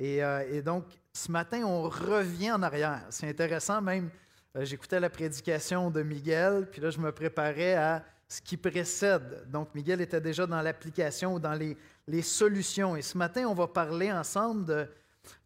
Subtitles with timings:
[0.00, 3.02] Et, euh, et donc, ce matin, on revient en arrière.
[3.10, 4.08] C'est intéressant, même,
[4.56, 9.44] euh, j'écoutais la prédication de Miguel, puis là, je me préparais à ce qui précède.
[9.50, 11.76] Donc, Miguel était déjà dans l'application, dans les,
[12.22, 12.96] solutions.
[12.96, 14.88] Et ce matin, on va parler ensemble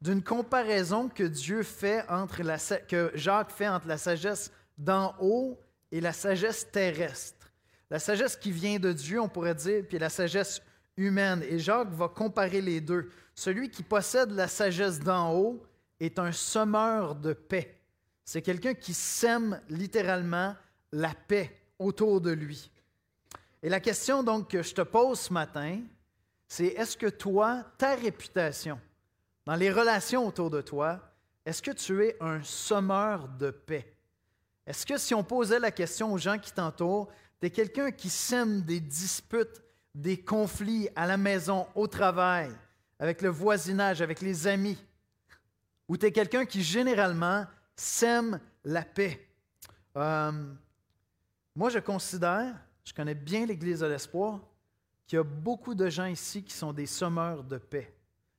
[0.01, 2.41] d'une comparaison que Dieu fait entre
[2.87, 5.59] que Jacques fait entre la sagesse d'en haut
[5.91, 7.51] et la sagesse terrestre.
[7.91, 10.63] La sagesse qui vient de Dieu, on pourrait dire, puis la sagesse
[10.97, 11.43] humaine.
[11.43, 13.11] Et Jacques va comparer les deux.
[13.35, 15.63] Celui qui possède la sagesse d'en haut
[16.01, 17.81] est un semeur de paix.
[18.25, 20.55] C'est quelqu'un qui sème littéralement
[20.93, 22.71] la paix autour de lui.
[23.63, 25.81] Et la question donc que je te pose ce matin,
[26.47, 28.81] c'est est-ce que toi, ta réputation,
[29.47, 31.01] dans les relations autour de toi,
[31.45, 33.95] est-ce que tu es un sommeur de paix?
[34.67, 37.09] Est-ce que si on posait la question aux gens qui t'entourent,
[37.41, 39.63] tu es quelqu'un qui sème des disputes,
[39.95, 42.51] des conflits à la maison, au travail,
[43.05, 44.79] avec le voisinage, avec les amis,
[45.89, 47.45] ou tu es quelqu'un qui généralement
[47.77, 49.29] sème la paix?
[49.95, 50.33] Euh,
[51.55, 54.41] moi, je considère, je connais bien l'Église de l'Espoir,
[55.07, 57.95] qu'il y a beaucoup de gens ici qui sont des sommeurs de paix.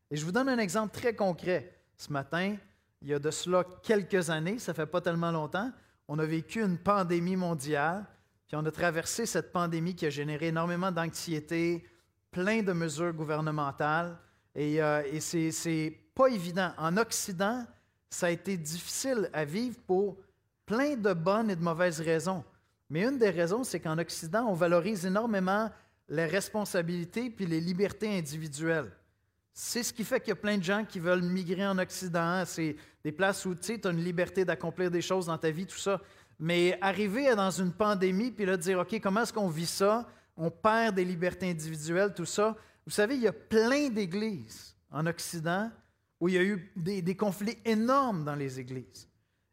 [0.09, 1.79] Et je vous donne un exemple très concret.
[1.95, 2.57] Ce matin,
[3.03, 5.71] il y a de cela quelques années, ça fait pas tellement longtemps,
[6.07, 8.03] on a vécu une pandémie mondiale,
[8.47, 11.87] puis on a traversé cette pandémie qui a généré énormément d'anxiété,
[12.31, 14.17] plein de mesures gouvernementales,
[14.55, 16.71] et, euh, et c'est pas évident.
[16.77, 17.65] En Occident,
[18.09, 20.17] ça a été difficile à vivre pour
[20.65, 22.43] plein de bonnes et de mauvaises raisons.
[22.89, 25.69] Mais une des raisons, c'est qu'en Occident, on valorise énormément
[26.07, 28.91] les responsabilités puis les libertés individuelles.
[29.51, 32.43] C'est ce qui fait qu'il y a plein de gens qui veulent migrer en Occident.
[32.45, 35.77] C'est des places où tu as une liberté d'accomplir des choses dans ta vie, tout
[35.77, 36.01] ça.
[36.39, 40.07] Mais arriver dans une pandémie, puis là, dire, OK, comment est-ce qu'on vit ça?
[40.35, 42.55] On perd des libertés individuelles, tout ça.
[42.85, 45.71] Vous savez, il y a plein d'églises en Occident
[46.19, 49.09] où il y a eu des, conflits énormes dans les églises.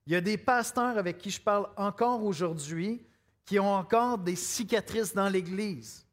[0.07, 3.07] Il y a des pasteurs avec qui je parle encore aujourd'hui
[3.45, 6.07] qui ont encore des cicatrices dans l'Église.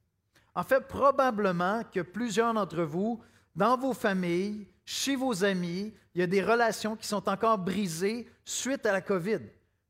[0.56, 3.22] En fait, probablement que plusieurs d'entre vous
[3.56, 8.28] dans vos familles, chez vos amis, il y a des relations qui sont encore brisées
[8.44, 9.40] suite à la COVID,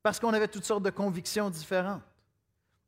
[0.04, 2.04] parce qu'on avait toutes sortes de convictions différentes.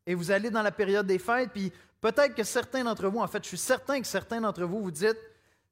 [0.06, 3.28] Et vous allez dans la période des fêtes, puis peut-être que certains d'entre vous, en
[3.28, 5.18] fait, je suis certain que certains d'entre vous vous dites,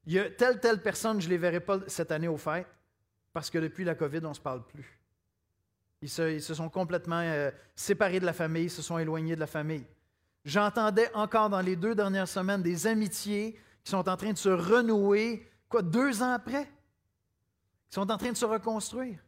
[0.06, 2.68] il y a telle, telle personne, je ne les verrai pas cette année aux fêtes,
[3.34, 5.00] parce que depuis la COVID, on ne se parle plus.
[6.02, 9.48] Ils se, sont complètement euh, séparés de la famille, ils se sont éloignés de la
[9.48, 9.86] famille.
[10.46, 14.50] J'entendais encore dans les deux dernières semaines des amitiés qui sont en train de se
[14.50, 16.66] renouer, quoi, deux ans après?
[17.90, 19.20] Qui sont en train de se reconstruire.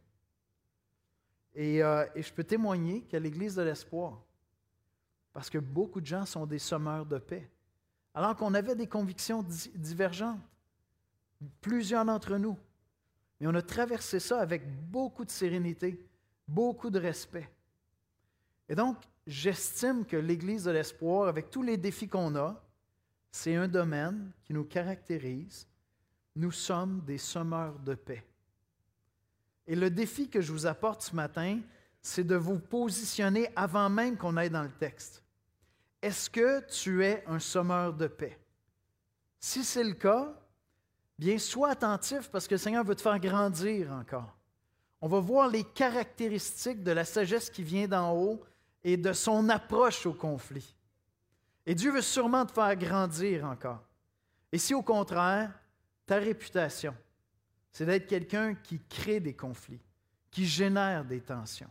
[1.54, 4.22] Et, euh, et je peux témoigner qu'à l'Église de l'Espoir,
[5.32, 7.50] parce que beaucoup de gens sont des sommeurs de paix,
[8.14, 9.44] alors qu'on avait des convictions
[9.74, 10.40] divergentes,
[11.60, 12.58] plusieurs d'entre nous,
[13.40, 16.06] mais on a traversé ça avec beaucoup de sérénité,
[16.46, 17.50] beaucoup de respect.
[18.68, 22.62] Et donc, j'estime que l'Église de l'Espoir, avec tous les défis qu'on a,
[23.30, 25.66] c'est un domaine qui nous caractérise.
[26.36, 28.24] Nous sommes des sommeurs de paix.
[29.66, 31.60] Et le défi que je vous apporte ce matin,
[32.02, 35.22] c'est de vous positionner avant même qu'on aille dans le texte.
[36.02, 38.38] Est-ce que tu es un sommeur de paix?
[39.38, 40.34] Si c'est le cas,
[41.18, 44.36] bien sois attentif parce que le Seigneur veut te faire grandir encore.
[45.00, 48.40] On va voir les caractéristiques de la sagesse qui vient d'en haut
[48.84, 50.76] et de son approche au conflit.
[51.66, 53.82] Et Dieu veut sûrement te faire grandir encore.
[54.50, 55.52] Et si au contraire,
[56.06, 56.94] ta réputation,
[57.70, 59.80] c'est d'être quelqu'un qui crée des conflits,
[60.30, 61.70] qui génère des tensions,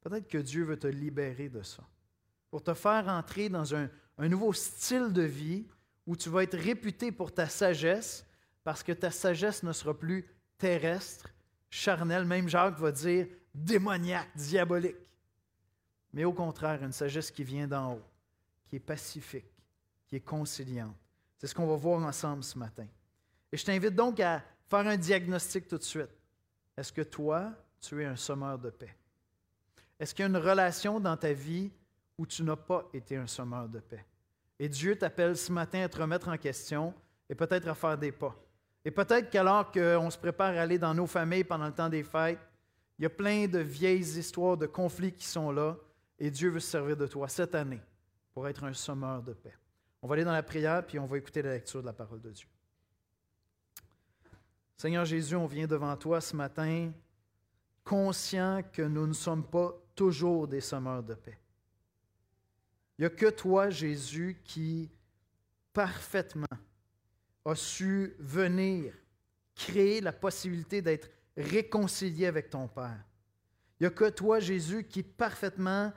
[0.00, 1.82] peut-être que Dieu veut te libérer de ça,
[2.50, 3.88] pour te faire entrer dans un,
[4.18, 5.66] nouveau style de vie
[6.06, 8.26] où tu vas être réputé pour ta sagesse,
[8.64, 10.26] parce que ta sagesse ne sera plus
[10.56, 11.28] terrestre,
[11.70, 14.96] charnelle, même Jacques va dire démoniaque, diabolique,
[16.12, 18.02] mais au contraire, une sagesse qui vient d'en haut
[18.68, 19.50] qui est pacifique,
[20.06, 20.96] qui est conciliante.
[21.38, 22.86] C'est ce qu'on va voir ensemble ce matin.
[23.50, 26.10] Et je t'invite donc à faire un diagnostic tout de suite.
[26.76, 28.94] Est-ce que toi, tu es un sommeur de paix?
[29.98, 31.70] Est-ce qu'il y a une relation dans ta vie
[32.16, 34.04] où tu n'as pas été un sommeur de paix?
[34.58, 36.94] Et Dieu t'appelle ce matin à te remettre en question
[37.28, 38.34] et peut-être à faire des pas.
[38.84, 42.02] Et peut-être qu'alors qu'on se prépare à aller dans nos familles pendant le temps des
[42.02, 42.38] fêtes,
[42.98, 45.76] il y a plein de vieilles histoires de conflits qui sont là
[46.18, 47.80] et Dieu veut se servir de toi cette année
[48.32, 49.54] pour être un sommeur de paix.
[50.02, 52.20] On va aller dans la prière, puis on va écouter la lecture de la parole
[52.20, 52.48] de Dieu.
[54.76, 56.92] Seigneur Jésus, on vient devant toi ce matin,
[57.84, 61.40] conscient que nous ne sommes pas toujours des sommeurs de paix.
[62.96, 64.88] Il n'y a que toi, Jésus, qui
[65.72, 66.46] parfaitement
[67.44, 68.94] a su venir
[69.56, 73.04] créé la possibilité d'être réconcilié avec ton Père.
[73.80, 75.92] Il n'y a que toi, Jésus, qui parfaitement,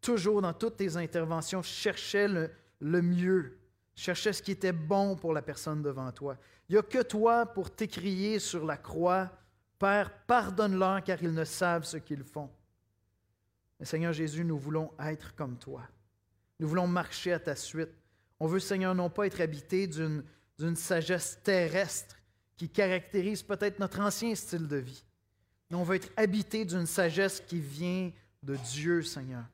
[0.00, 3.58] toujours dans toutes tes interventions, cherchais le, le mieux,
[3.96, 6.36] cherchait ce qui était bon pour la personne devant toi.
[6.68, 9.28] Il n'y a que toi pour t'écrier sur la croix,
[9.76, 12.48] Père, pardonne-leur car ils ne savent ce qu'ils font.
[13.80, 15.82] Mais Seigneur Jésus, nous voulons être comme toi.
[16.58, 17.88] Nous voulons marcher à ta suite.
[18.38, 22.16] On veut, Seigneur, non pas être habité d'une sagesse terrestre
[22.58, 25.02] qui caractérise peut-être notre ancien style de vie.
[25.70, 28.12] Mais on veut être habité d'une sagesse qui vient
[28.42, 29.44] de Dieu, Seigneur.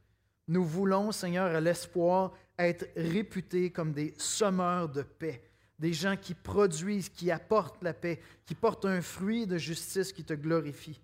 [0.49, 5.43] Nous voulons, Seigneur, à l'espoir, être réputés comme des sommeurs de paix,
[5.79, 10.25] des gens qui produisent, qui apportent la paix, qui portent un fruit de justice qui
[10.25, 11.01] te glorifie.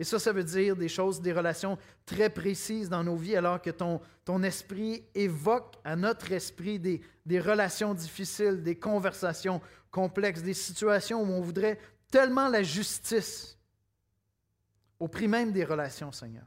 [0.00, 1.76] Et ça, ça veut dire des choses, des relations
[2.06, 4.00] très précises dans nos vies, alors que ton,
[4.42, 7.02] esprit évoque à notre esprit des,
[7.38, 9.60] relations difficiles, des conversations
[9.90, 11.78] complexes, des situations où on voudrait
[12.10, 13.58] tellement la justice,
[14.98, 16.46] au prix même des relations, Seigneur.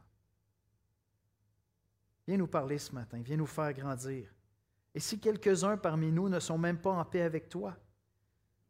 [2.25, 4.33] Viens nous parler ce matin, viens nous faire grandir.
[4.95, 7.77] Et si quelques-uns parmi nous ne sont même pas en paix avec toi,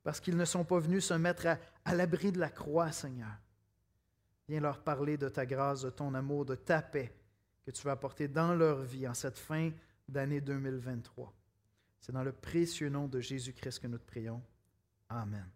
[0.04, 1.48] parce qu'ils ne sont pas venus se mettre
[1.86, 3.32] à l'abri de la croix, Seigneur,
[4.48, 7.14] viens leur parler de ta grâce, de ton amour, de ta paix
[7.66, 9.72] que tu vas apporter dans leur vie en cette fin
[10.08, 11.34] d'année 2023.
[12.00, 14.42] C'est dans le précieux nom de Jésus-Christ que nous te prions.
[15.10, 15.50] Amen.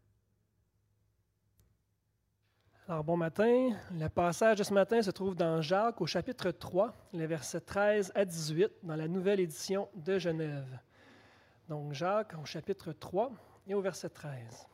[2.88, 3.72] Alors, bon matin.
[3.92, 8.14] Le passage de ce matin se trouve dans Jacques au chapitre 3, les versets 13
[8.16, 10.80] à 18, dans la nouvelle édition de Genève.
[11.68, 13.34] Donc, Jacques au chapitre 3
[13.68, 14.66] et au verset 13.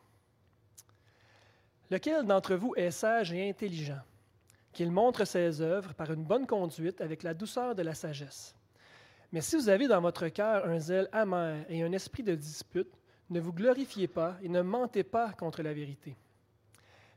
[1.91, 4.01] Lequel d'entre vous est sage et intelligent,
[4.71, 8.55] qu'il montre ses œuvres par une bonne conduite avec la douceur de la sagesse?
[9.31, 12.93] Mais si vous avez dans votre cœur un zèle amer et un esprit de dispute,
[13.29, 16.15] ne vous glorifiez pas et ne mentez pas contre la vérité.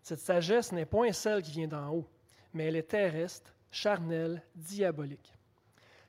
[0.03, 2.09] Cette sagesse n'est point celle qui vient d'en haut,
[2.55, 5.35] mais elle est terrestre, charnelle, diabolique.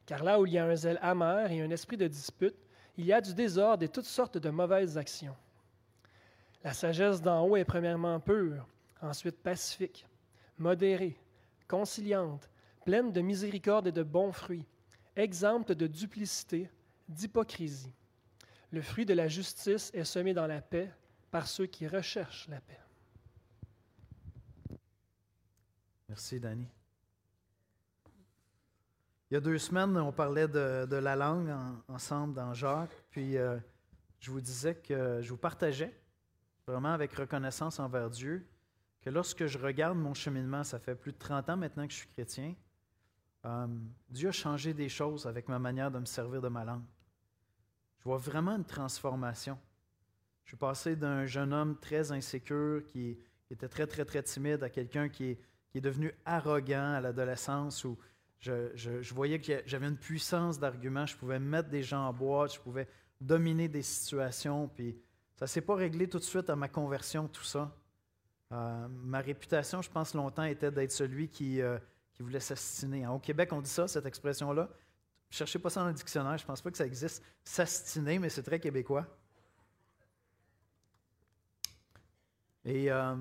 [0.06, 2.56] Car là où il y a un zèle amer et un esprit de dispute,
[2.95, 5.36] il y a du désordre et toutes sortes de mauvaises actions.
[6.63, 8.68] La sagesse d'en haut est premièrement pure,
[9.01, 10.06] ensuite pacifique,
[10.57, 11.18] modérée,
[11.68, 12.50] conciliante,
[12.86, 14.65] pleine de miséricorde et de bons fruits,
[15.15, 16.69] exempte de duplicité,
[17.07, 17.94] d'hypocrisie.
[18.71, 20.92] Le fruit de la justice est semé dans la paix
[21.31, 22.80] par ceux qui recherchent la paix.
[26.10, 26.68] Merci, Danny.
[29.30, 31.53] Il y a deux semaines, on parlait de, la langue
[31.89, 33.57] ensemble dans Jacques, puis euh,
[34.19, 35.94] je vous disais que je vous partageais,
[36.67, 38.45] vraiment avec reconnaissance envers Dieu,
[39.01, 41.99] que lorsque je regarde mon cheminement, ça fait plus de 30 ans maintenant que je
[41.99, 42.55] suis chrétien,
[43.45, 43.67] euh,
[44.09, 46.83] Dieu a changé des choses avec ma manière de me servir de ma langue.
[47.99, 49.57] Je vois vraiment une transformation.
[50.43, 53.17] Je suis passé d'un jeune homme très insécure qui
[53.49, 55.39] était très, très, très timide à quelqu'un qui est
[55.71, 57.97] qui est devenu arrogant à l'adolescence où
[58.39, 62.59] je, voyais que j'avais une puissance d'argument, je pouvais mettre des gens en boîte, je
[62.59, 62.87] pouvais
[63.19, 64.95] dominer des situations, puis
[65.38, 67.72] ça ne s'est pas réglé tout de suite à ma conversion, tout ça.
[68.51, 71.78] Euh, ma réputation, je pense longtemps, était d'être celui qui, euh,
[72.13, 73.06] qui voulait s'astiner.
[73.07, 74.68] Au Québec, on dit ça, cette expression-là.
[75.30, 78.44] Cherchez pas ça dans le dictionnaire, je pense pas que ça existe, s'astiner, mais c'est
[78.44, 79.06] très québécois.
[82.66, 83.16] Et euh,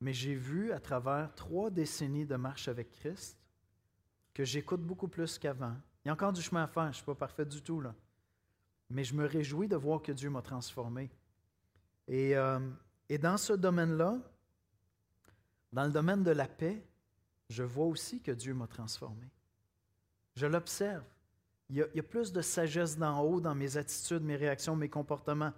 [0.00, 3.38] mais j'ai vu à travers trois décennies de marche avec Christ
[4.34, 5.74] que j'écoute beaucoup plus qu'avant.
[6.04, 7.80] Il y a encore du chemin à faire, je ne suis pas parfait du tout,
[7.80, 7.94] là.
[8.90, 11.10] Mais je me réjouis de voir que Dieu m'a transformé.
[12.06, 12.58] Et, euh,
[13.08, 14.18] et dans ce domaine-là,
[15.72, 16.82] dans le domaine de la paix,
[17.50, 19.26] je vois aussi que Dieu m'a transformé.
[20.34, 21.04] Je l'observe.
[21.68, 24.88] Il, il y, a, plus de sagesse d'en haut dans mes attitudes, mes réactions, mes
[24.88, 25.52] comportements.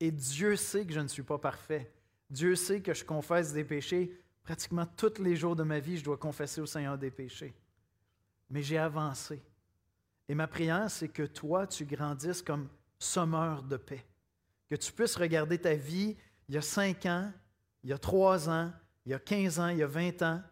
[0.00, 1.90] Et Dieu sait que je ne suis pas parfait.
[2.28, 4.18] Dieu sait que je confesse des péchés.
[4.42, 7.54] Pratiquement tous les jours de ma vie, je dois confesser au Seigneur des péchés.
[8.50, 9.42] Mais j'ai avancé.
[10.28, 14.04] Et ma prière, c'est que toi, tu grandisses comme sommeur de paix.
[14.70, 16.16] Que tu puisses regarder ta vie
[16.48, 17.32] il y a cinq ans,
[17.82, 18.72] il y a trois ans,
[19.04, 20.42] il y a quinze ans, il y a vingt ans,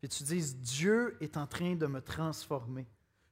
[0.00, 2.86] puis tu dises, Dieu est en train de me transformer.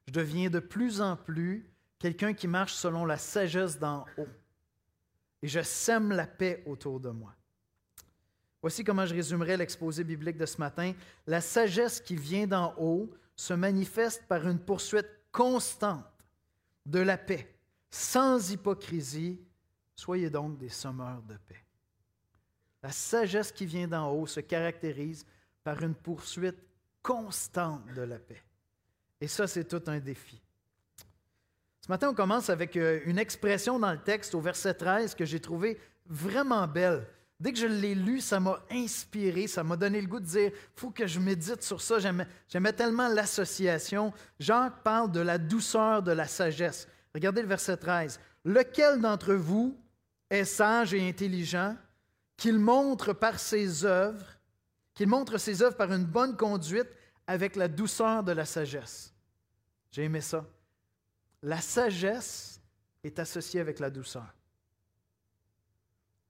[0.07, 4.29] Je deviens de plus en plus quelqu'un qui marche selon la sagesse d'en haut.
[5.43, 7.35] Et je sème la paix autour de moi.
[8.63, 10.93] Voici comment je résumerai l'exposé biblique de ce matin.
[11.27, 16.05] La sagesse qui vient d'en haut se manifeste par une poursuite constante
[16.87, 17.55] de la paix,
[17.91, 19.41] sans hypocrisie.
[19.95, 21.65] Soyez donc des sommeurs de paix.
[22.83, 25.27] La sagesse qui vient d'en haut se caractérise
[25.63, 26.59] par une poursuite
[27.03, 28.43] constante de la paix.
[29.21, 30.41] Et ça, c'est tout un défi.
[31.81, 35.25] Ce matin, on commence avec euh, une expression dans le texte au verset 13 que
[35.25, 37.07] j'ai trouvé vraiment belle.
[37.41, 40.53] Dès que je l'ai lu, ça m'a inspiré, ça m'a donné le goût de dire,
[40.77, 41.97] faut que je médite sur ça.
[41.99, 44.13] J'aimais tellement l'association.
[44.39, 46.87] Jacques parle de la douceur de la sagesse.
[47.15, 48.21] Regardez le verset 13.
[48.45, 49.75] Lequel d'entre vous
[50.29, 51.77] est sage et intelligent,
[52.37, 54.27] qu'il montre par ses œuvres,
[54.95, 56.89] qu'il montre ses œuvres par une bonne conduite
[57.27, 59.15] avec la douceur de la sagesse?
[59.91, 60.45] J'ai aimé ça.
[61.43, 62.61] La sagesse
[63.03, 64.35] est associée avec la douceur.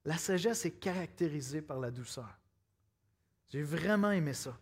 [0.04, 2.38] La sagesse est caractérisée par la douceur.
[3.48, 4.56] J'ai vraiment aimé ça.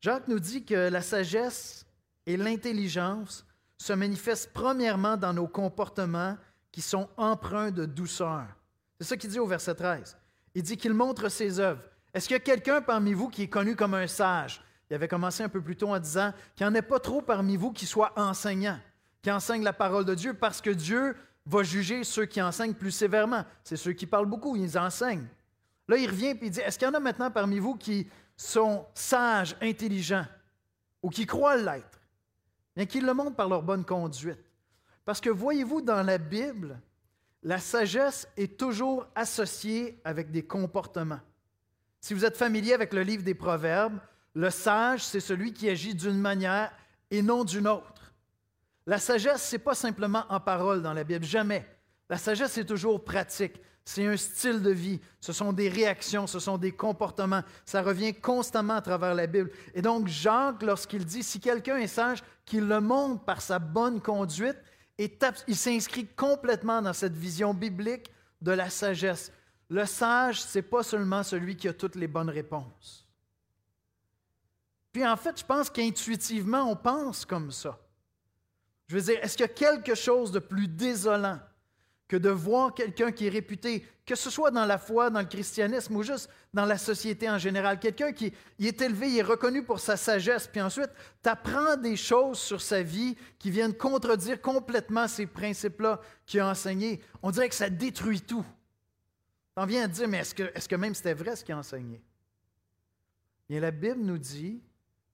[0.00, 1.86] Jacques nous dit que la sagesse
[2.26, 3.44] et l'intelligence
[3.78, 6.36] se manifestent premièrement dans nos comportements
[6.70, 8.46] qui sont empreints de douceur.
[8.98, 10.16] C'est ça qu'il dit au verset 13.
[10.54, 11.82] Il dit qu'il montre ses œuvres.
[12.14, 14.62] Est-ce qu'il y a quelqu'un parmi vous qui est connu comme un sage?
[14.88, 17.20] Il avait commencé un peu plus tôt en disant qu'il n'y en ait pas trop
[17.20, 18.78] parmi vous qui soient enseignants,
[19.20, 22.90] qui enseignent la parole de Dieu, parce que Dieu va juger ceux qui enseignent plus
[22.90, 23.44] sévèrement.
[23.64, 25.26] C'est ceux qui parlent beaucoup, ils enseignent.
[25.88, 28.08] Là, il revient et il dit, est-ce qu'il y en a maintenant parmi vous qui
[28.36, 30.26] sont sages, intelligents,
[31.02, 32.00] ou qui croient l'être?
[32.74, 34.44] Bien qu'ils le montrent par leur bonne conduite.
[35.04, 36.80] Parce que voyez-vous, dans la Bible,
[37.44, 41.20] la sagesse est toujours associée avec des comportements.
[42.00, 43.98] Si vous êtes familier avec le livre des Proverbes,
[44.34, 46.72] le sage, c'est celui qui agit d'une manière
[47.10, 47.95] et non d'une autre.
[48.86, 51.66] La sagesse, ce n'est pas simplement en parole dans la Bible, jamais.
[52.08, 53.60] La sagesse est toujours pratique.
[53.84, 57.42] C'est un style de vie, ce sont des réactions, ce sont des comportements.
[57.64, 59.50] Ça revient constamment à travers la Bible.
[59.74, 64.00] Et donc, Jacques, lorsqu'il dit, si quelqu'un est sage, qu'il le montre par sa bonne
[64.00, 64.56] conduite,
[64.98, 69.30] il s'inscrit complètement dans cette vision biblique de la sagesse.
[69.68, 73.06] Le sage, ce n'est pas seulement celui qui a toutes les bonnes réponses.
[74.92, 77.78] Puis en fait, je pense qu'intuitivement, on pense comme ça.
[78.86, 81.40] Je veux dire, est-ce qu'il y a quelque chose de plus désolant
[82.08, 85.26] que de voir quelqu'un qui est réputé, que ce soit dans la foi, dans le
[85.26, 89.64] christianisme ou juste dans la société en général, quelqu'un qui est élevé, il est reconnu
[89.64, 90.90] pour sa sagesse, puis ensuite,
[91.20, 96.48] tu apprends des choses sur sa vie qui viennent contredire complètement ces principes-là qu'il a
[96.48, 97.02] enseignés.
[97.22, 98.46] On dirait que ça détruit tout.
[99.56, 101.58] On vient à dire, mais est-ce que, est que même c'était vrai ce qu'il a
[101.58, 102.00] enseigné?
[103.48, 104.62] Bien, la Bible nous dit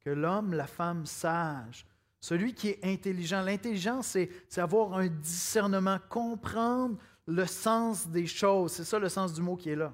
[0.05, 1.87] que l'homme, la femme sage,
[2.23, 3.43] celui qui est intelligent.
[3.43, 8.73] L'intelligence, c'est, avoir un discernement, comprendre le sens des choses.
[8.73, 9.93] C'est ça le sens du mot qui est là.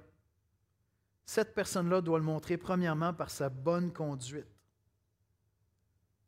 [1.24, 4.46] Cette personne-là doit le montrer premièrement par sa bonne conduite,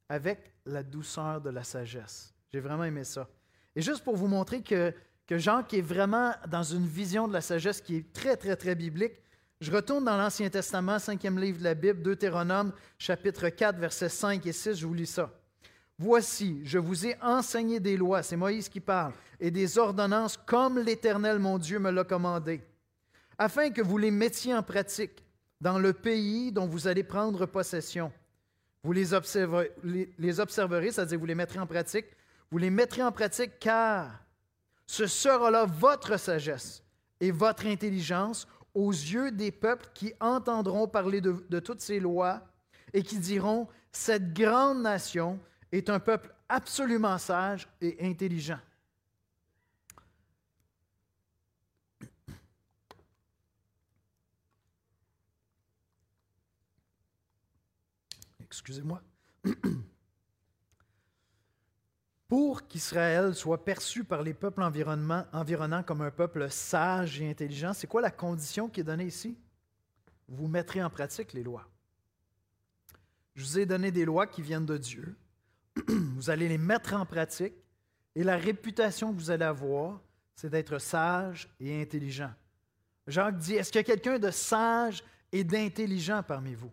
[0.08, 2.34] avec la douceur de la sagesse.
[2.50, 3.28] J'ai vraiment aimé ça.
[3.76, 4.94] Et juste pour vous montrer que,
[5.26, 8.74] que Jacques est vraiment dans une vision de la sagesse qui est très, très, très
[8.74, 9.20] biblique,
[9.60, 14.46] je retourne dans l'Ancien Testament, cinquième livre de la Bible, Deutéronome, chapitre 4, versets 5
[14.46, 15.30] et 6, je vous lis ça.
[16.02, 20.78] Voici, je vous ai enseigné des lois, c'est Moïse qui parle, et des ordonnances comme
[20.78, 22.62] l'Éternel mon Dieu me l'a commandé,
[23.36, 25.22] afin que vous les mettiez en pratique
[25.60, 28.10] dans le pays dont vous allez prendre possession.
[28.82, 32.06] Vous les, observerez, c'est-à-dire vous les mettrez en pratique,
[32.50, 34.24] vous les mettrez en pratique car
[34.86, 36.82] ce sera là votre sagesse
[37.20, 42.40] et votre intelligence aux yeux des peuples qui entendront parler de toutes ces lois
[42.94, 45.38] et qui diront, cette grande nation
[45.72, 48.58] est un peuple absolument sage et intelligent.
[58.40, 59.00] Excusez-moi.
[62.26, 67.86] Pour qu'Israël soit perçu par les peuples environnants comme un peuple sage et intelligent, c'est
[67.86, 69.36] quoi la condition qui est donnée ici?
[70.28, 71.68] Vous mettrez en pratique les lois.
[73.34, 75.16] Je vous ai donné des lois qui viennent de Dieu,
[75.88, 77.54] vous allez les mettre en pratique
[78.14, 80.00] et la réputation que vous allez avoir,
[80.34, 82.32] c'est d'être sage et intelligent.
[83.06, 86.72] Jacques dit, est-ce qu'il y a quelqu'un de sage et d'intelligent parmi vous?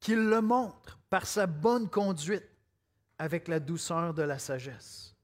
[0.00, 2.48] Qu'il le montre par sa bonne conduite
[3.18, 5.14] avec la douceur de la sagesse?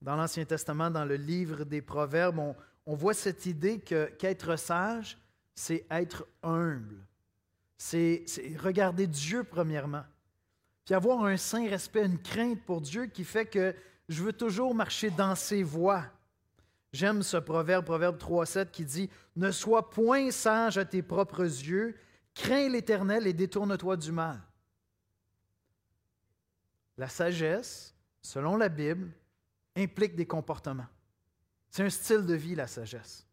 [0.00, 2.54] Dans l'Ancien Testament, dans le livre des Proverbes,
[2.86, 5.18] on, voit cette idée que, qu'être sage,
[5.54, 7.06] c'est être humble.
[7.76, 10.04] C'est, c'est regarder Dieu premièrement
[10.84, 13.74] puis avoir un saint respect, une crainte pour Dieu qui fait que
[14.08, 16.04] je veux toujours marcher dans ses voies.
[16.92, 21.96] J'aime ce proverbe, proverbe 3.7, qui dit Ne sois point sage à tes propres yeux,
[22.34, 24.40] crains l'Éternel et détourne-toi du mal.
[26.96, 29.10] La sagesse, selon la Bible,
[29.74, 30.86] implique des comportements.
[31.70, 33.26] C'est un style de vie, la sagesse.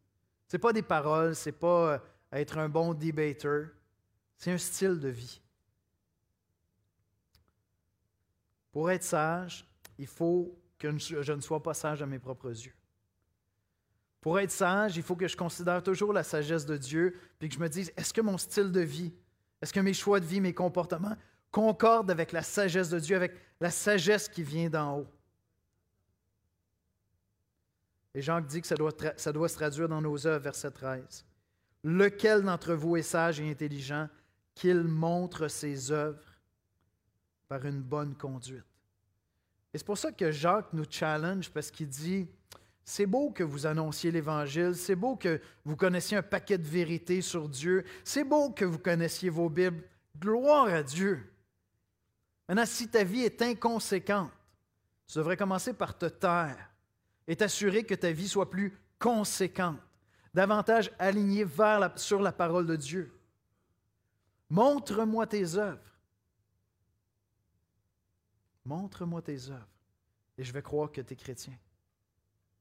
[0.47, 1.99] Ce n'est pas des paroles, ce n'est pas euh,
[2.31, 3.67] être un bon debater,
[4.37, 5.39] c'est un style de vie.
[8.71, 12.73] Pour être sage, il faut que je ne sois pas sage à mes propres yeux.
[14.21, 17.55] Pour être sage, il faut que je considère toujours la sagesse de Dieu, puis que
[17.55, 19.13] je me dise, est-ce que mon style de vie,
[19.61, 21.15] est-ce que mes choix de vie, mes comportements
[21.51, 25.07] concordent avec la sagesse de Dieu, avec la sagesse qui vient d'en haut?
[28.13, 31.25] Et Jacques dit que ça doit, ça doit se traduire dans nos œuvres, verset 13.
[31.83, 34.07] Lequel d'entre vous est sage et intelligent
[34.53, 36.30] qu'il montre ses œuvres?
[37.51, 38.63] Par une bonne conduite?
[39.73, 42.25] Et c'est pour ça que Jacques nous challenge, parce qu'il dit,
[42.85, 47.21] c'est beau que vous annonciez l'Évangile, c'est beau que vous connaissiez un paquet de vérités
[47.21, 49.83] sur Dieu, c'est beau que vous connaissiez vos Bibles.
[50.17, 51.29] Gloire à Dieu.
[52.47, 54.31] Maintenant, si ta vie est inconséquente,
[55.05, 56.71] tu devrais commencer par te taire
[57.27, 59.79] et t'assurer que ta vie soit plus conséquente,
[60.33, 61.45] davantage alignée
[61.97, 63.11] sur la parole de Dieu.
[64.49, 65.90] Montre-moi tes œuvres.
[68.65, 69.67] Montre-moi tes œuvres
[70.37, 71.57] et je vais croire que tu es chrétien.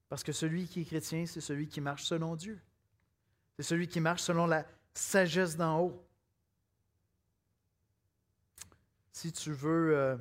[0.08, 2.60] Parce que celui qui est chrétien, c'est celui qui marche selon Dieu.
[3.56, 6.04] C'est celui qui marche selon la sagesse d'en haut.
[9.12, 10.16] Si tu veux euh,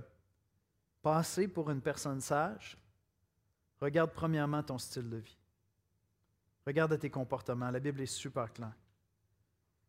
[1.01, 2.77] passer pour une personne sage,
[3.81, 5.37] regarde premièrement ton style de vie.
[6.67, 7.71] Regarde tes comportements.
[7.71, 8.75] La Bible est super claire.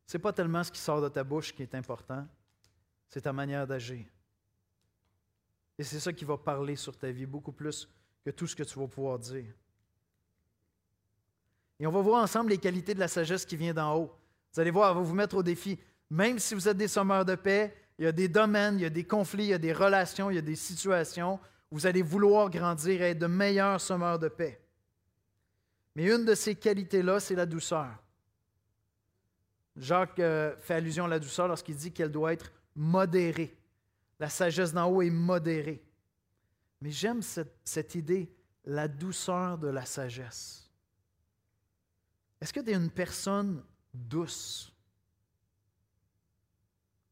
[0.06, 2.26] Ce n'est pas tellement ce qui sort de ta bouche qui est important,
[3.08, 4.06] c'est ta manière d'agir.
[5.80, 7.88] Et c'est ça qui va parler sur ta vie beaucoup plus
[8.22, 9.46] que tout ce que tu vas pouvoir dire.
[11.78, 14.14] Et on va voir ensemble les qualités de la sagesse qui vient d'en haut.
[14.52, 15.78] Vous allez voir, elle va vous mettre au défi.
[16.10, 18.84] Même si vous êtes des sommeurs de paix, il y a des domaines, il y
[18.84, 21.86] a des conflits, il y a des relations, il y a des situations où vous
[21.86, 24.60] allez vouloir grandir et être de meilleurs sommeurs de paix.
[25.96, 27.88] Mais une de ces qualités-là, c'est la douceur.
[29.76, 33.56] Jacques euh, fait allusion à la douceur lorsqu'il dit qu'elle doit être modérée.
[34.20, 35.82] La sagesse d'en haut est modérée.
[36.82, 38.30] Mais j'aime cette, idée,
[38.64, 40.70] la douceur de la sagesse.
[42.38, 44.72] Est-ce que tu es une personne douce?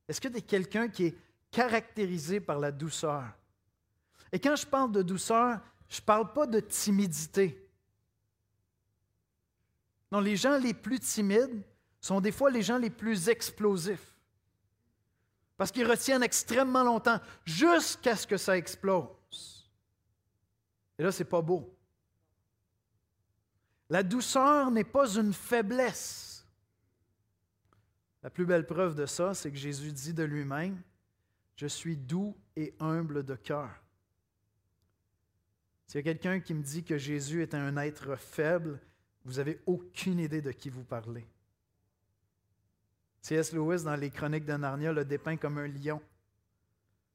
[0.07, 1.19] Est-ce que tu es quelqu'un qui est
[1.51, 3.25] caractérisé par la douceur?
[4.31, 7.67] Et quand je parle de douceur, je ne parle pas de timidité.
[10.13, 11.63] Non, les gens les plus timides
[12.01, 14.18] sont des fois les gens les plus explosifs.
[15.59, 19.69] Parce qu'ils retiennent extrêmement longtemps jusqu'à ce que ça explose.
[20.99, 21.77] Et là, ce n'est pas beau.
[23.91, 26.47] La douceur n'est pas une faiblesse.
[28.23, 30.81] La plus belle preuve de ça, c'est que Jésus dit de lui-même,
[31.57, 33.71] Je suis doux et humble de cœur.
[35.87, 38.79] S'il y a quelqu'un qui me dit que Jésus est un être faible,
[39.25, 41.27] vous n'avez aucune idée de qui vous parlez.
[43.29, 43.53] C.S.
[43.53, 46.01] Lewis, dans les Chroniques de Narnia, le dépeint comme un lion.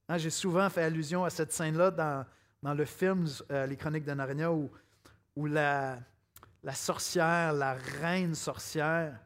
[0.07, 2.23] Hein, j'ai souvent fait allusion à cette scène-là dans,
[2.61, 4.69] dans, le film euh, Les Chroniques de Narnia où,
[5.35, 5.99] où la,
[6.61, 9.19] la sorcière, la reine sorcière,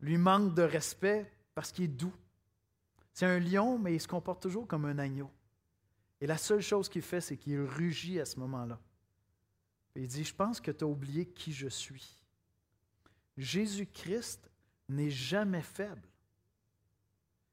[0.00, 2.14] lui manque de respect parce qu'il est doux.
[3.12, 5.30] C'est un lion, mais il se comporte toujours comme un agneau.
[6.22, 8.80] Et la seule chose qu'il fait, c'est qu'il rugit à ce moment-là.
[9.94, 12.24] il dit, je pense que tu as oublié qui je suis.
[13.36, 14.50] Jésus-Christ
[14.88, 16.08] n'est jamais faible.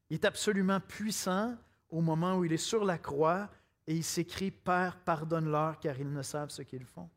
[0.09, 1.55] Il est absolument puissant
[1.89, 3.49] au moment où il est sur la croix
[3.87, 7.09] et il s'écrit, Père, pardonne-leur car ils ne savent ce qu'ils font.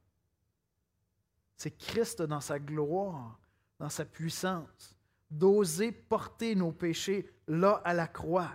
[1.57, 3.39] C'est Christ dans sa gloire,
[3.79, 4.97] dans sa puissance,
[5.31, 8.51] d'oser porter nos péchés là à la croix.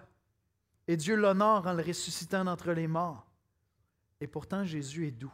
[0.87, 3.25] Et Dieu l'honore en le ressuscitant d'entre les morts.
[4.19, 5.33] Et pourtant, Jésus est doux.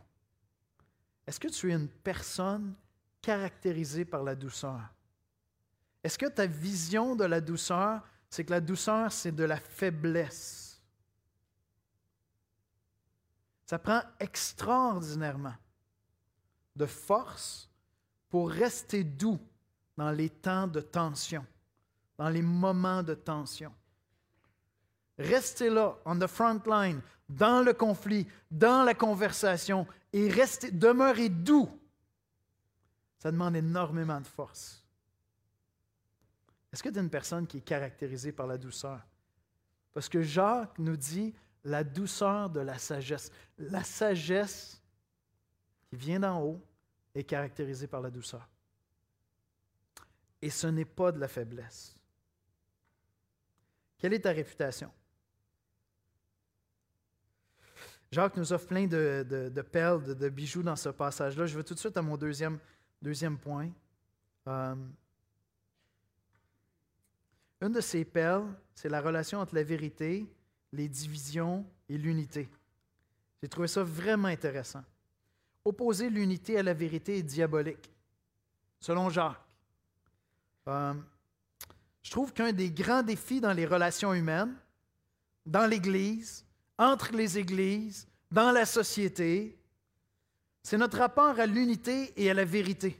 [1.25, 2.75] Est-ce que tu es une personne
[3.21, 4.94] caractérisée par la douceur?
[6.05, 10.79] Est-ce que ta vision de la douceur, c'est que la douceur, c'est de la faiblesse?
[13.65, 15.55] Ça prend extraordinairement
[16.75, 17.71] de force
[18.29, 19.39] pour rester doux
[19.97, 21.43] dans les temps de tension,
[22.19, 23.73] dans les moments de tension.
[25.17, 31.29] Restez là, on the front line, dans le conflit, dans la conversation, et restez, demeurez
[31.29, 31.67] doux.
[33.17, 34.84] Ça demande énormément de force.
[36.75, 38.99] Est-ce que tu es une personne qui est caractérisée par la douceur?
[39.93, 41.33] Parce que Jacques nous dit
[41.63, 43.31] la douceur de la sagesse.
[43.57, 44.83] La sagesse
[45.87, 46.61] qui vient d'en haut
[47.13, 48.49] est caractérisée par la douceur.
[50.41, 51.95] Et ce n'est pas de la faiblesse.
[53.97, 54.91] Quelle est ta réputation?
[58.11, 61.45] Jacques nous offre plein de, perles, de, bijoux dans ce passage-là.
[61.45, 62.59] Je vais tout de suite à mon deuxième,
[63.01, 63.71] deuxième point.
[64.47, 64.75] Euh,
[67.65, 70.25] une de ces perles, c'est la relation entre la vérité,
[70.71, 72.47] les divisions et l'unité.
[73.41, 74.83] J'ai trouvé ça vraiment intéressant.
[75.63, 77.91] Opposer l'unité à la vérité est diabolique,
[78.79, 79.41] selon Jacques.
[80.67, 80.93] Euh,
[82.03, 84.55] je trouve qu'un des grands défis dans les relations humaines,
[85.45, 86.45] dans l'Église,
[86.77, 89.57] entre les Églises, dans la société,
[90.61, 92.99] c'est notre rapport à l'unité et à la vérité.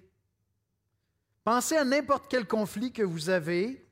[1.43, 3.84] Pensez à n'importe quel conflit que vous avez.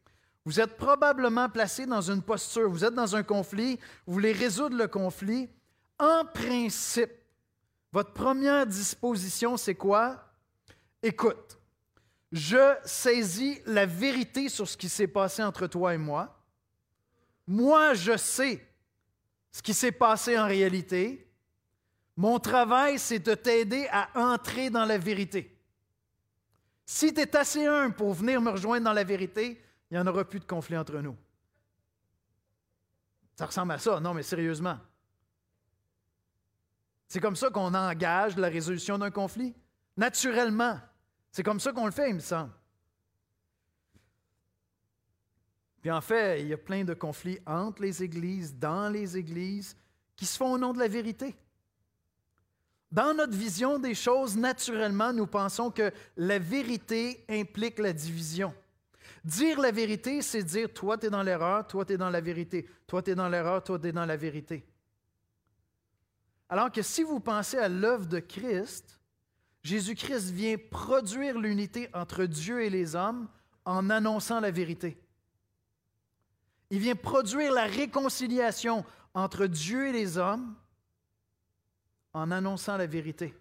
[0.45, 4.75] Vous êtes probablement placé dans une posture, vous êtes dans un conflit, vous voulez résoudre
[4.75, 5.49] le conflit.
[5.97, 7.11] En principe,
[7.91, 10.19] votre première disposition, c'est quoi?
[11.01, 11.57] Écoute,
[12.31, 16.43] je saisis la vérité sur ce qui s'est passé entre toi et moi.
[17.47, 18.65] Moi, je sais
[19.51, 21.29] ce qui s'est passé en réalité.
[22.17, 25.55] Mon travail, c'est de t'aider à entrer dans la vérité.
[26.85, 29.61] Si tu es assez humble pour venir me rejoindre dans la vérité,
[29.93, 31.15] il n'y en aura plus de conflit entre nous.
[33.35, 34.79] Ça ressemble à ça, non, mais sérieusement.
[37.07, 39.53] C'est comme ça qu'on engage la résolution d'un conflit,
[39.95, 40.79] naturellement.
[41.31, 42.51] C'est comme ça qu'on le fait, il me semble.
[45.79, 49.77] Puis en fait, il y a plein de conflits entre les églises, dans les églises,
[50.15, 51.35] qui se font au nom de la vérité.
[52.91, 58.55] Dans notre vision des choses, naturellement, nous pensons que la vérité implique la division.
[59.23, 62.19] Dire la vérité, c'est dire toi, tu es dans l'erreur, toi, tu es dans la
[62.19, 64.65] vérité, toi, tu es dans l'erreur, toi, tu es dans la vérité.
[66.49, 68.99] Alors que si vous pensez à l'œuvre de Christ,
[69.63, 73.29] Jésus-Christ vient produire l'unité entre Dieu et les hommes
[73.63, 74.97] en annonçant la vérité.
[76.69, 78.83] Il vient produire la réconciliation
[79.13, 80.53] entre Dieu et les hommes
[82.13, 83.33] en annonçant la vérité.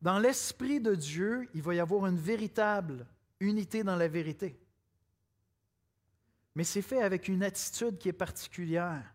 [0.00, 3.06] Dans l'Esprit de Dieu, il va y avoir une véritable
[3.42, 4.58] unité dans la vérité.
[6.54, 9.14] Mais c'est fait avec une attitude qui est particulière.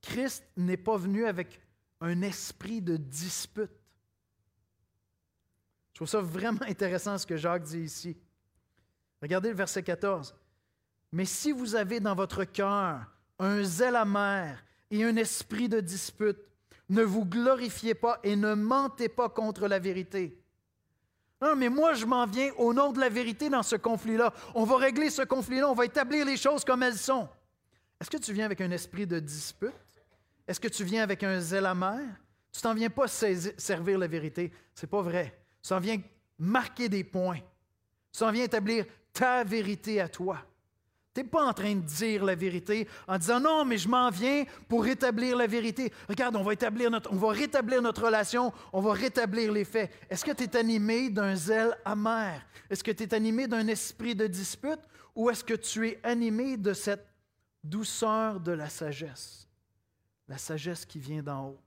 [0.00, 1.60] Christ n'est pas venu avec
[2.00, 3.70] un esprit de dispute.
[5.92, 8.16] Je trouve ça vraiment intéressant ce que Jacques dit ici.
[9.22, 10.34] Regardez le verset 14.
[11.12, 13.06] Mais si vous avez dans votre cœur
[13.38, 16.38] un zèle amer et un esprit de dispute,
[16.88, 20.43] ne vous glorifiez pas et ne mentez pas contre la vérité.
[21.44, 24.32] Non, mais moi, je m'en viens au nom de la vérité dans ce conflit-là.
[24.54, 27.28] On va régler ce conflit-là, on va établir les choses comme elles sont.
[28.00, 29.74] Est-ce que tu viens avec un esprit de dispute?
[30.48, 32.00] Est-ce que tu viens avec un zèle amer?
[32.50, 34.52] Tu t'en viens pas servir la vérité.
[34.74, 35.38] C'est pas vrai.
[35.62, 36.00] Tu t'en viens
[36.38, 37.40] marquer des points.
[38.10, 40.38] Tu t'en viens établir ta vérité à toi.
[41.14, 44.10] Tu n'es pas en train de dire la vérité en disant non, mais je m'en
[44.10, 45.92] viens pour rétablir la vérité.
[46.08, 46.54] Regarde, on va,
[46.90, 49.92] notre, on va rétablir notre relation, on va rétablir les faits.
[50.10, 52.44] Est-ce que tu es animé d'un zèle amer?
[52.68, 54.80] Est-ce que tu es animé d'un esprit de dispute?
[55.14, 57.06] Ou est-ce que tu es animé de cette
[57.62, 59.48] douceur de la sagesse?
[60.26, 61.60] La sagesse qui vient d'en haut.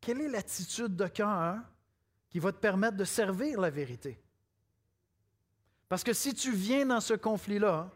[0.00, 1.58] Quelle est l'attitude de cœur
[2.28, 4.18] qui va te permettre de servir la vérité?
[5.88, 7.90] Parce que si tu viens dans ce conflit-là,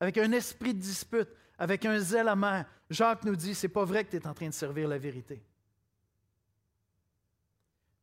[0.00, 4.04] avec un esprit de dispute, avec un zèle amer, Jacques nous dit, c'est pas vrai
[4.04, 5.44] que tu es en train de servir la vérité.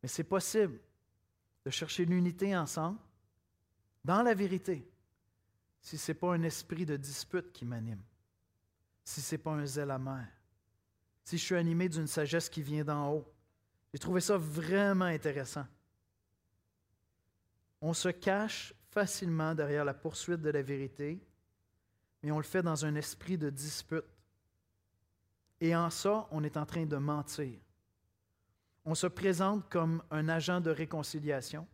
[0.01, 0.79] Mais c'est possible
[1.65, 2.99] de chercher l'unité ensemble,
[4.05, 4.87] dans la vérité,
[5.81, 8.01] si ce n'est pas un esprit de dispute qui m'anime,
[9.03, 10.27] si ce n'est pas un zèle amer,
[11.23, 13.33] si je suis animé d'une sagesse qui vient d'en haut.
[13.91, 15.65] J'ai trouvé ça vraiment intéressant.
[17.81, 21.21] On se cache facilement derrière la poursuite de la vérité
[22.27, 24.03] mais on le fait dans un esprit de dispute.
[25.61, 27.57] Et en ça, on est en train de mentir.
[28.83, 31.65] On se présente comme un agent de réconciliation,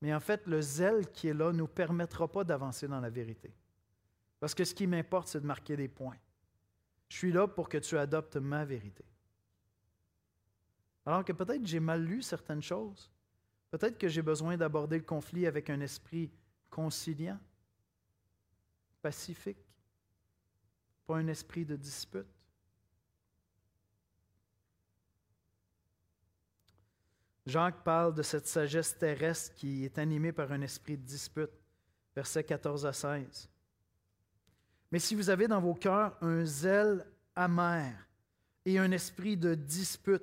[0.00, 3.10] mais en fait, le zèle qui est là ne nous permettra pas d'avancer dans la
[3.10, 3.52] vérité.
[4.38, 6.18] Parce que ce qui m'importe, c'est de marquer des points.
[7.08, 9.04] Je suis là pour que tu adoptes ma vérité.
[11.04, 13.10] Alors que peut-être j'ai mal lu certaines choses.
[13.72, 16.30] Peut-être que j'ai besoin d'aborder le conflit avec un esprit
[16.70, 17.40] conciliant
[19.02, 19.58] pacifique,
[21.06, 22.26] pas un esprit de dispute.
[27.44, 31.50] Jacques parle de cette sagesse terrestre qui est animée par un esprit de dispute,
[32.14, 33.50] versets 14 à 16.
[34.92, 37.92] Mais si vous avez dans vos cœurs un zèle amer
[38.64, 40.22] et un esprit de dispute,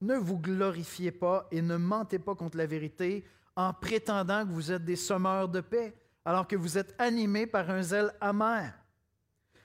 [0.00, 4.72] ne vous glorifiez pas et ne mentez pas contre la vérité en prétendant que vous
[4.72, 8.74] êtes des sommeurs de paix alors que vous êtes animés par un zèle amer.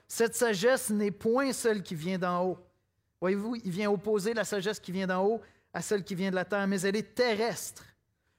[0.07, 2.59] Cette sagesse n'est point celle qui vient d'en haut.
[3.19, 5.41] Voyez-vous, il vient opposer la sagesse qui vient d'en haut
[5.73, 7.83] à celle qui vient de la terre, mais elle est terrestre,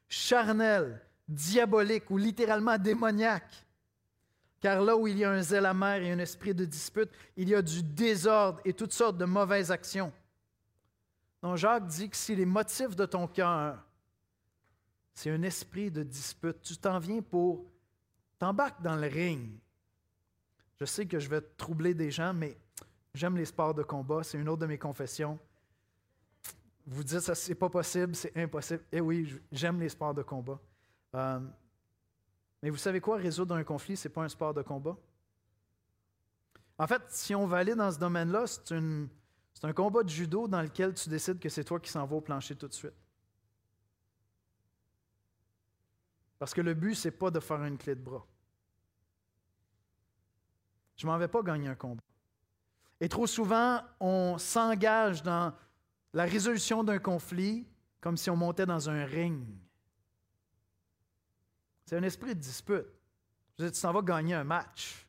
[0.08, 3.66] charnelle, diabolique ou littéralement démoniaque.
[4.60, 7.48] Car là où il y a un zèle amer et un esprit de dispute, il
[7.48, 10.12] y a du désordre et toutes sortes de mauvaises actions.
[11.42, 13.84] Non, Jacques dit que si les motifs de ton cœur,
[15.12, 17.71] c'est un esprit de dispute, tu t'en viens pour
[18.42, 19.56] t'embarques dans le ring.
[20.80, 22.58] Je sais que je vais troubler des gens, mais
[23.14, 25.38] j'aime les sports de combat, c'est une autre de mes confessions.
[26.84, 28.82] Vous dites ça, c'est pas possible, c'est impossible.
[28.90, 30.58] Eh oui, j'aime les sports de combat.
[31.14, 31.38] Euh,
[32.60, 34.96] mais vous savez quoi, résoudre un conflit, c'est pas un sport de combat.
[36.78, 40.62] En fait, si on va aller dans ce domaine-là, c'est un combat de judo dans
[40.62, 42.98] lequel tu décides que c'est toi qui s'en vas au plancher tout de suite.
[46.40, 48.26] Parce que le but, c'est pas de faire une clé de bras.
[50.96, 52.02] Je m'en vais pas gagner un combat.
[53.00, 55.52] Et trop souvent, on s'engage dans
[56.12, 57.66] la résolution d'un conflit
[58.00, 59.44] comme si on montait dans un ring.
[61.84, 62.86] C'est un esprit de dispute.
[63.58, 65.06] tu t'en vas gagner un match.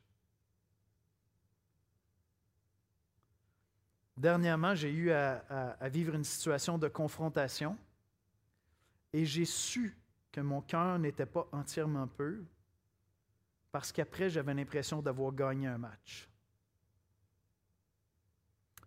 [4.16, 7.76] Dernièrement, j'ai eu à, vivre une situation de confrontation
[9.12, 9.96] et j'ai su
[10.30, 12.44] que mon cœur n'était pas entièrement pur
[13.74, 16.28] parce qu'après, j'avais l'impression d'avoir gagné un match.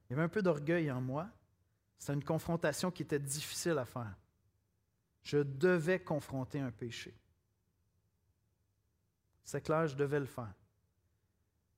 [0.05, 1.27] Il y avait un peu d'orgueil en moi.
[1.97, 4.15] C'était une confrontation qui était difficile à faire.
[5.23, 7.13] Je devais confronter un péché.
[9.43, 10.53] C'est clair, je devais le faire.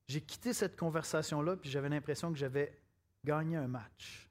[0.07, 2.79] J'ai quitté cette conversation-là, puis j'avais l'impression que j'avais
[3.25, 4.29] gagné un match.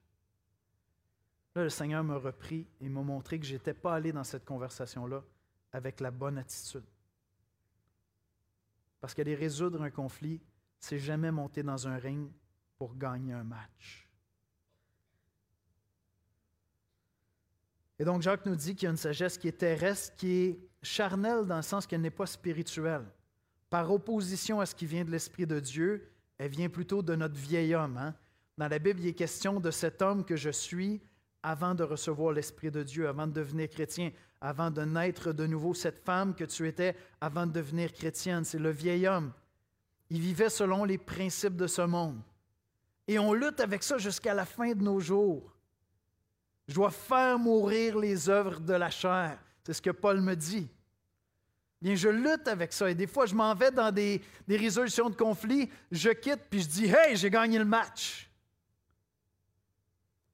[1.53, 4.45] Là, le Seigneur m'a repris et m'a montré que je n'étais pas allé dans cette
[4.45, 5.21] conversation-là
[5.73, 6.85] avec la bonne attitude.
[8.99, 10.41] Parce qu'aller résoudre un conflit,
[10.79, 12.29] c'est jamais monter dans un ring
[12.77, 14.07] pour gagner un match.
[17.99, 20.59] Et donc Jacques nous dit qu'il y a une sagesse qui est terrestre, qui est
[20.81, 23.05] charnelle dans le sens qu'elle n'est pas spirituelle.
[23.69, 27.35] Par opposition à ce qui vient de l'Esprit de Dieu, elle vient plutôt de notre
[27.35, 27.97] vieil homme.
[27.97, 28.15] Hein.
[28.57, 31.01] Dans la Bible, il est question de cet homme que je suis
[31.43, 35.73] avant de recevoir l'Esprit de Dieu, avant de devenir chrétien, avant de naître de nouveau,
[35.73, 38.43] cette femme que tu étais avant de devenir chrétienne.
[38.43, 39.31] C'est le vieil homme.
[40.09, 42.21] Il vivait selon les principes de ce monde.
[43.07, 45.53] Et on lutte avec ça jusqu'à la fin de nos jours.
[46.67, 49.39] Je dois faire mourir les œuvres de la chair.
[49.63, 50.69] C'est ce que Paul me dit.
[51.81, 52.89] Bien, je lutte avec ça.
[52.89, 56.61] Et des fois, je m'en vais dans des, des résolutions de conflits, je quitte, puis
[56.61, 58.28] je dis Hey, j'ai gagné le match.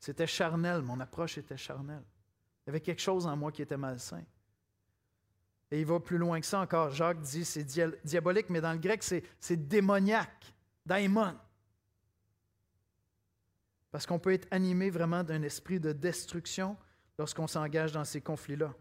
[0.05, 2.03] C'était charnel, mon approche était charnelle.
[2.61, 4.23] Il y avait quelque chose en moi qui était malsain.
[5.71, 6.91] Et il va plus loin que ça encore.
[6.91, 10.53] Jacques dit c'est diabolique, mais dans le grec, c'est démoniaque,
[10.85, 11.35] daimon.
[13.89, 16.77] Parce qu'on peut être animé vraiment d'un esprit de destruction
[17.17, 18.75] lorsqu'on s'engage dans ces conflits-là.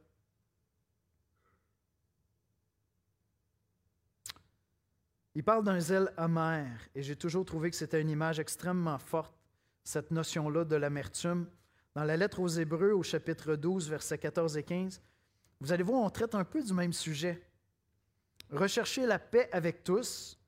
[5.35, 9.33] Il parle d'un zèle amer, et j'ai toujours trouvé que c'était une image extrêmement forte,
[9.85, 11.47] cette notion-là de l'amertume.
[11.95, 15.01] Dans la lettre aux Hébreux, au chapitre 12, versets 14 et 15,
[15.61, 17.41] vous allez voir, on traite un peu du même sujet.
[18.51, 20.39] Recherchez la paix avec tous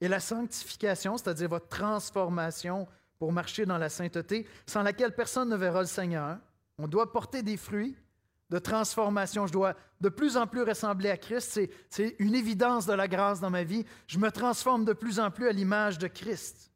[0.00, 5.56] et la sanctification, c'est-à-dire votre transformation pour marcher dans la sainteté, sans laquelle personne ne
[5.56, 6.38] verra le Seigneur.
[6.78, 7.96] On doit porter des fruits
[8.50, 9.46] de transformation.
[9.46, 11.60] Je dois de plus en plus ressembler à Christ.
[11.88, 13.84] C'est une évidence de la grâce dans ma vie.
[14.06, 16.70] Je me transforme de plus en plus à l'image de Christ.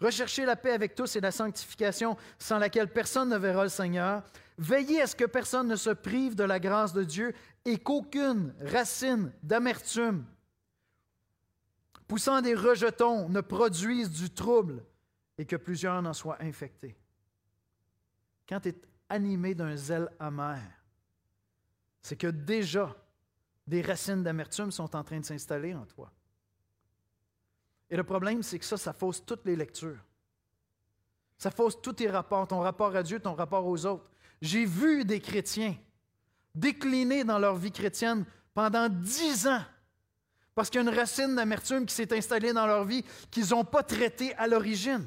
[0.00, 4.22] Recherchez la paix avec tous et la sanctification sans laquelle personne ne verra le Seigneur.
[4.58, 8.54] Veillez à ce que personne ne se prive de la grâce de Dieu et qu'aucune
[8.60, 10.24] racine d'amertume
[12.06, 14.84] poussant des rejetons ne produise du trouble
[15.38, 16.96] et que plusieurs n'en soient infectés.
[18.48, 20.62] Quand tu es animé d'un zèle amer,
[22.02, 22.94] c'est que déjà
[23.66, 26.12] des racines d'amertume sont en train de s'installer en toi.
[27.90, 29.98] Et le problème, c'est que ça, ça fausse toutes les lectures.
[31.38, 34.08] Ça fausse tous tes rapports, ton rapport à Dieu, ton rapport aux autres.
[34.40, 35.76] J'ai vu des chrétiens
[36.54, 39.62] décliner dans leur vie chrétienne pendant dix ans
[40.54, 43.64] parce qu'il y a une racine d'amertume qui s'est installée dans leur vie qu'ils n'ont
[43.64, 45.06] pas traitée à l'origine.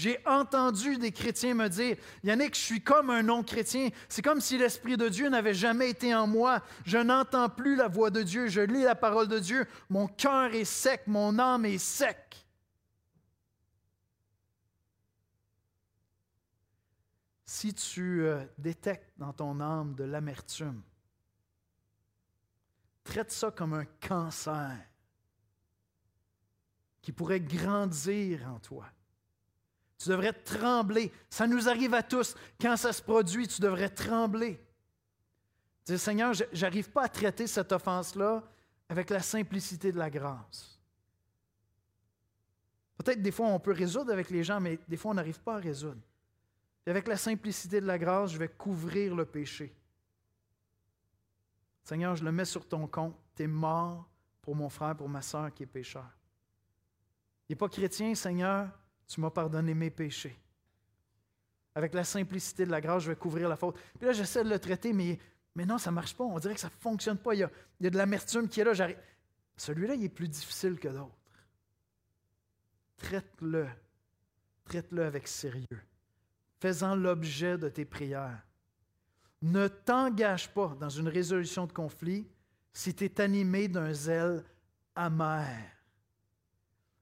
[0.00, 3.90] J'ai entendu des chrétiens me dire, Yannick, je suis comme un non-chrétien.
[4.08, 6.62] C'est comme si l'Esprit de Dieu n'avait jamais été en moi.
[6.86, 8.46] Je n'entends plus la voix de Dieu.
[8.46, 9.66] Je lis la parole de Dieu.
[9.90, 11.02] Mon cœur est sec.
[11.06, 12.46] Mon âme est sec.
[17.44, 20.80] Si tu euh, détectes dans ton âme de l'amertume,
[23.04, 24.78] traite ça comme un cancer
[27.02, 28.86] qui pourrait grandir en toi.
[30.00, 31.12] Tu devrais trembler.
[31.28, 32.34] Ça nous arrive à tous.
[32.58, 34.58] Quand ça se produit, tu devrais trembler.
[35.84, 38.42] Dire, Seigneur, je n'arrive pas à traiter cette offense-là
[38.88, 40.80] avec la simplicité de la grâce.
[42.96, 45.56] Peut-être des fois on peut résoudre avec les gens, mais des fois on n'arrive pas
[45.56, 46.00] à résoudre.
[46.86, 49.74] Et avec la simplicité de la grâce, je vais couvrir le péché.
[51.84, 53.16] Seigneur, je le mets sur ton compte.
[53.36, 54.08] Tu es mort
[54.40, 56.08] pour mon frère, pour ma soeur qui est pécheur.
[57.48, 58.68] Il n'est pas chrétien, Seigneur,
[59.10, 60.38] tu m'as pardonné mes péchés.
[61.74, 63.76] Avec la simplicité de la grâce, je vais couvrir la faute.
[63.98, 65.18] Puis là, j'essaie de le traiter, mais,
[65.56, 66.22] mais non, ça ne marche pas.
[66.22, 67.34] On dirait que ça ne fonctionne pas.
[67.34, 68.72] Il y, a, il y a de l'amertume qui est là.
[69.56, 71.10] Celui-là, il est plus difficile que d'autres.
[72.98, 73.66] Traite-le.
[74.64, 75.66] Traite-le avec sérieux.
[76.60, 78.46] Fais-en l'objet de tes prières.
[79.42, 82.28] Ne t'engage pas dans une résolution de conflit
[82.72, 84.44] si tu es animé d'un zèle
[84.94, 85.79] amer.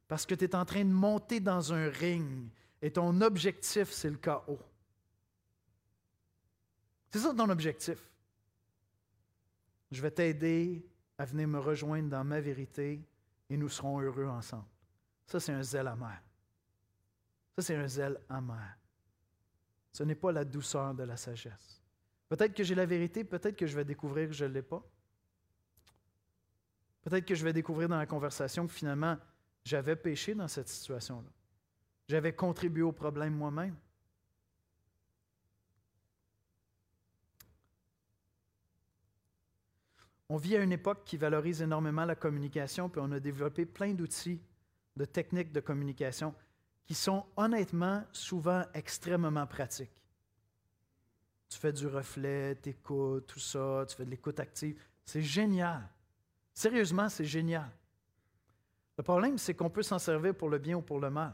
[0.08, 2.48] Parce que tu es en train de monter dans un ring
[2.80, 4.58] et ton objectif, c'est le chaos.
[7.10, 7.98] C'est ça ton objectif.
[9.90, 10.84] Je vais t'aider
[11.18, 13.06] à venir me rejoindre dans ma vérité
[13.50, 14.66] et nous serons heureux ensemble.
[15.26, 16.22] Ça, c'est un zèle amer.
[17.56, 18.78] Ça, c'est un zèle amer.
[19.92, 21.82] Ce n'est pas la douceur de la sagesse.
[22.28, 24.82] Peut-être que j'ai la vérité, peut-être que je vais découvrir que je ne l'ai pas.
[27.02, 29.16] Peut-être que je vais découvrir dans la conversation que finalement,
[29.68, 31.28] j'avais péché dans cette situation-là.
[32.08, 33.76] J'avais contribué au problème moi-même.
[40.30, 43.92] On vit à une époque qui valorise énormément la communication, puis on a développé plein
[43.92, 44.40] d'outils,
[44.96, 46.34] de techniques de communication
[46.86, 49.92] qui sont honnêtement souvent extrêmement pratiques.
[51.50, 54.80] Tu fais du reflet, tu écoutes, tout ça, tu fais de l'écoute active.
[55.04, 55.86] C'est génial.
[56.54, 57.70] Sérieusement, c'est génial.
[58.98, 61.32] Le problème, c'est qu'on peut s'en servir pour le bien ou pour le mal.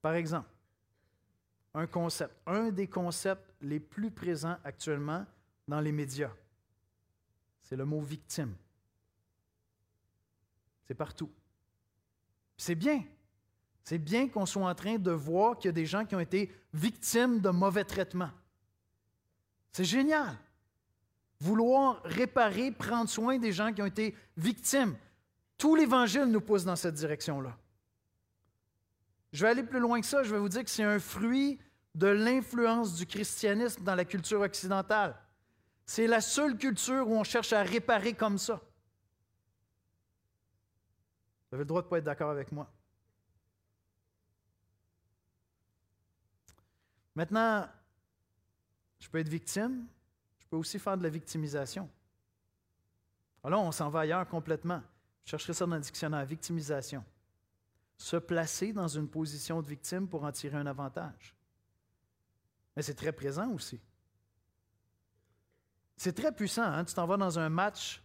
[0.00, 0.48] Par exemple,
[1.74, 5.26] un concept, un des concepts les plus présents actuellement
[5.66, 6.30] dans les médias,
[7.60, 8.54] c'est le mot victime.
[10.86, 11.30] C'est partout.
[12.56, 13.02] C'est bien.
[13.82, 16.20] C'est bien qu'on soit en train de voir qu'il y a des gens qui ont
[16.20, 18.30] été victimes de mauvais traitements.
[19.72, 20.38] C'est génial.
[21.40, 24.96] Vouloir réparer, prendre soin des gens qui ont été victimes.
[25.58, 27.58] Tout l'Évangile nous pousse dans cette direction-là.
[29.32, 30.22] Je vais aller plus loin que ça.
[30.22, 31.60] Je vais vous dire que c'est un fruit
[31.94, 35.16] de l'influence du christianisme dans la culture occidentale.
[35.84, 38.62] C'est la seule culture où on cherche à réparer comme ça.
[41.50, 42.70] Vous avez le droit de ne pas être d'accord avec moi.
[47.14, 47.68] Maintenant,
[49.00, 49.86] je peux être victime,
[50.38, 51.90] je peux aussi faire de la victimisation.
[53.42, 54.82] Alors, on s'en va ailleurs complètement.
[55.28, 57.04] Chercherai ça dans le dictionnaire, victimisation
[57.98, 61.34] se placer dans une position de victime pour en tirer un avantage.
[62.74, 63.80] Mais c'est très présent aussi.
[65.96, 66.62] C'est très puissant.
[66.62, 66.84] Hein?
[66.84, 68.00] Tu t'en vas dans un match,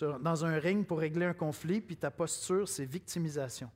[0.00, 3.70] dans un ring pour régler un conflit, puis ta posture, c'est victimisation.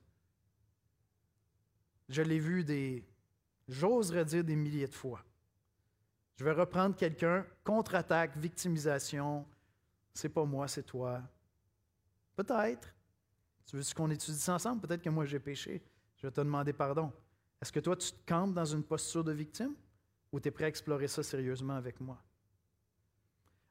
[2.09, 3.07] Je l'ai vu des,
[3.69, 5.23] j'oserais dire des milliers de fois.
[6.35, 9.45] Je vais reprendre quelqu'un, contre-attaque, victimisation.
[10.13, 11.23] C'est pas moi, c'est toi.
[12.39, 12.87] Peut-être.
[13.65, 14.79] Tu veux qu'on étudie ça ensemble?
[14.87, 15.83] Peut-être que moi j'ai péché.
[16.15, 17.11] Je vais te demander pardon.
[17.61, 19.73] Est-ce que toi, tu te campes dans une posture de victime
[20.31, 22.17] ou tu es prêt à explorer ça sérieusement avec moi?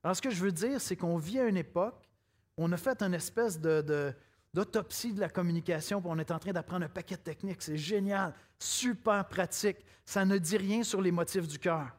[0.02, 2.11] Alors, ce que je veux dire, c'est qu'on vit à une époque
[2.59, 6.52] où on a fait une espèce d'autopsie de la communication, puis on est en train
[6.52, 7.62] d'apprendre un paquet de techniques.
[7.62, 9.78] C'est génial, super pratique.
[10.04, 11.96] Ça ne dit rien sur les motifs du cœur.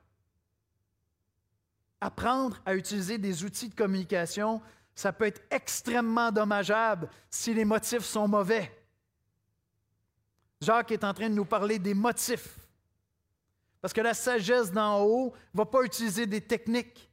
[1.99, 4.62] Apprendre à utiliser des outils de communication,
[4.99, 8.69] ça peut être extrêmement dommageable si les motifs sont mauvais.
[10.59, 12.59] Jacques est en train de nous parler des motifs.
[13.79, 17.09] Parce que la sagesse d'en haut ne va pas utiliser des techniques.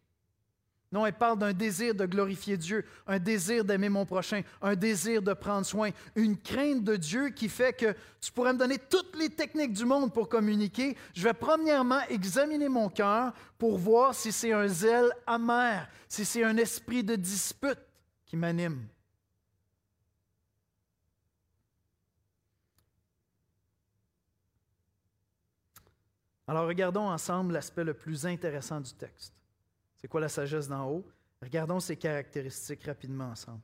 [0.92, 5.20] Non, elle parle d'un désir de glorifier Dieu, un désir d'aimer mon prochain, un désir
[5.20, 9.16] de prendre soin, une crainte de Dieu qui fait que tu pourrais me donner toutes
[9.16, 10.96] les techniques du monde pour communiquer.
[11.12, 16.44] Je vais premièrement examiner mon cœur pour voir si c'est un zèle amer, si c'est
[16.44, 17.80] un esprit de dispute
[18.24, 18.86] qui m'anime.
[26.48, 29.35] Alors regardons ensemble l'aspect le plus intéressant du texte.
[30.06, 31.04] C'est quoi la sagesse d'en haut?
[31.42, 33.62] Regardons ses caractéristiques rapidement ensemble.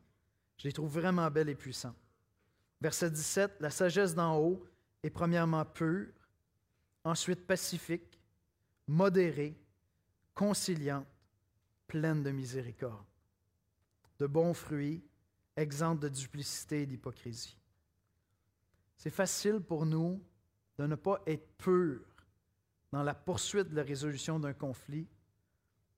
[0.57, 1.95] Je les trouve vraiment belles et puissantes.
[2.81, 4.67] Verset 17, la sagesse d'en haut
[5.05, 6.09] est premièrement pure,
[7.05, 8.19] ensuite pacifique,
[8.89, 9.57] modérée,
[10.35, 11.07] conciliante,
[11.87, 13.07] pleine de miséricorde,
[14.19, 15.01] de bons fruits,
[15.55, 17.57] exempte de duplicité et d'hypocrisie.
[18.97, 20.21] C'est facile pour nous
[20.77, 22.01] de ne pas être pur
[22.91, 25.07] dans la poursuite de la résolution d'un conflit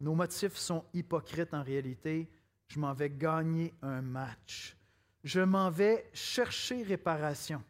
[0.04, 2.28] nos motifs sont hypocrites en réalité.
[2.68, 4.76] Je m'en vais gagner un match.
[5.22, 7.64] Je m'en vais chercher réparation.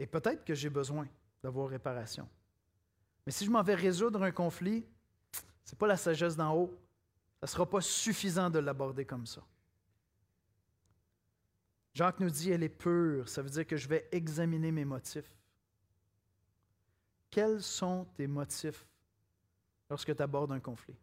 [0.00, 1.06] Et peut-être que j'ai besoin
[1.40, 2.28] d'avoir réparation.
[3.24, 4.84] Mais si je m'en vais résoudre un conflit,
[5.64, 6.76] ce n'est pas la sagesse d'en haut.
[7.38, 9.42] Ça ne sera pas suffisant de l'aborder comme ça.
[11.94, 13.28] Jacques nous dit, elle est pure.
[13.28, 15.32] Ça veut dire que je vais examiner mes motifs.
[17.30, 18.89] Quels sont tes motifs
[19.90, 20.96] lorsque tu abordes un conflit?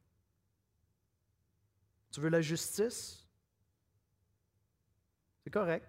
[2.09, 3.27] Tu veux la justice?
[5.43, 5.87] C'est correct.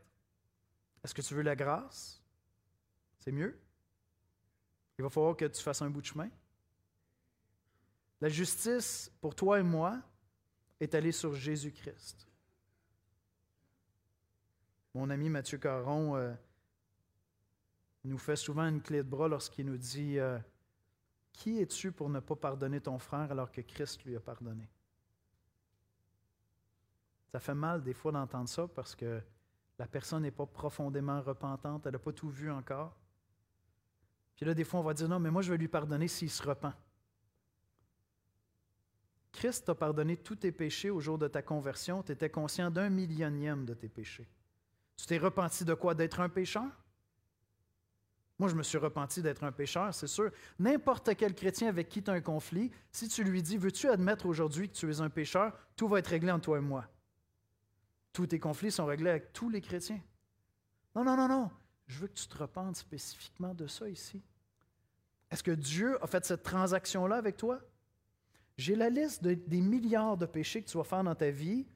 [1.03, 2.23] Est-ce que tu veux la grâce?
[3.21, 3.59] C'est mieux.
[4.99, 6.29] Il va falloir que tu fasses un bout de chemin.
[8.21, 10.03] La justice, pour toi et moi,
[10.81, 12.27] est allée sur Jésus-Christ.
[14.95, 16.35] Mon ami Mathieu Caron euh,
[18.03, 20.39] nous fait souvent une clé de bras lorsqu'il nous dit euh,
[21.33, 24.69] Qui es-tu pour ne pas pardonner ton frère alors que Christ lui a pardonné?
[27.31, 29.21] Ça fait mal des fois d'entendre ça parce que
[29.79, 32.97] la personne n'est pas profondément repentante, elle n'a pas tout vu encore.
[34.35, 36.31] Puis là, des fois, on va dire Non, mais moi, je vais lui pardonner s'il
[36.31, 36.73] se repent.
[39.33, 42.03] Christ t'a pardonné tous tes péchés au jour de ta conversion.
[42.03, 44.29] Tu étais conscient d'un millionième de tes péchés.
[44.97, 45.95] Tu t'es repenti de quoi?
[45.95, 46.71] D'être un pécheur?
[48.39, 50.31] Moi, je me suis repenti d'être un pécheur, c'est sûr.
[50.59, 54.27] N'importe quel chrétien avec qui tu as un conflit, si tu lui dis Veux-tu admettre
[54.27, 56.87] aujourd'hui que tu es un pécheur Tout va être réglé entre toi et moi.
[58.13, 60.01] Tous tes conflits sont réglés avec tous les chrétiens.
[60.95, 61.51] Non, non, non, non.
[61.87, 64.23] Je veux que tu te repentes spécifiquement de ça ici.
[65.31, 67.61] Est-ce que Dieu a fait cette transaction-là avec toi?
[68.57, 71.67] J'ai la liste des milliards de péchés que tu vas faire dans ta vie.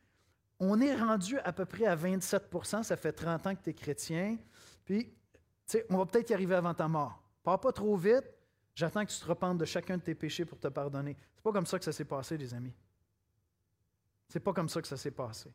[0.59, 3.75] On est rendu à peu près à 27% ça fait 30 ans que tu es
[3.75, 4.39] chrétien.
[4.85, 5.13] Puis,
[5.67, 7.23] sais, on va peut-être y arriver avant ta mort.
[7.43, 8.25] Pars pas trop vite.
[8.75, 11.17] J'attends que tu te repentes de chacun de tes péchés pour te pardonner.
[11.35, 12.75] C'est pas comme ça que ça s'est passé, les amis.
[14.29, 15.53] C'est pas comme ça que ça s'est passé.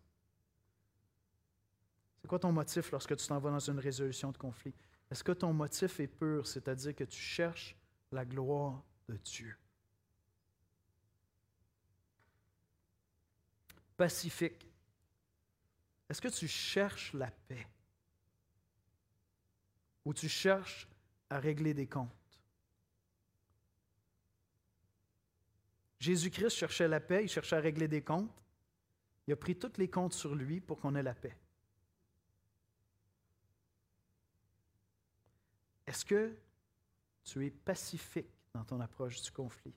[2.21, 4.73] C'est quoi ton motif lorsque tu t'en vas dans une résolution de conflit?
[5.09, 7.75] Est-ce que ton motif est pur, c'est-à-dire que tu cherches
[8.11, 9.57] la gloire de Dieu?
[13.97, 14.71] pacifique?
[16.07, 17.67] Est-ce que tu cherches la paix?
[20.07, 20.87] Ou tu cherches
[21.29, 22.41] à régler des comptes?
[25.99, 28.41] Jésus-Christ cherchait la paix, il cherchait à régler des comptes.
[29.27, 31.37] Il a pris tous les comptes sur lui pour qu'on ait la paix.
[35.85, 36.33] Est-ce que
[37.25, 39.75] tu es pacifique dans ton approche du conflit?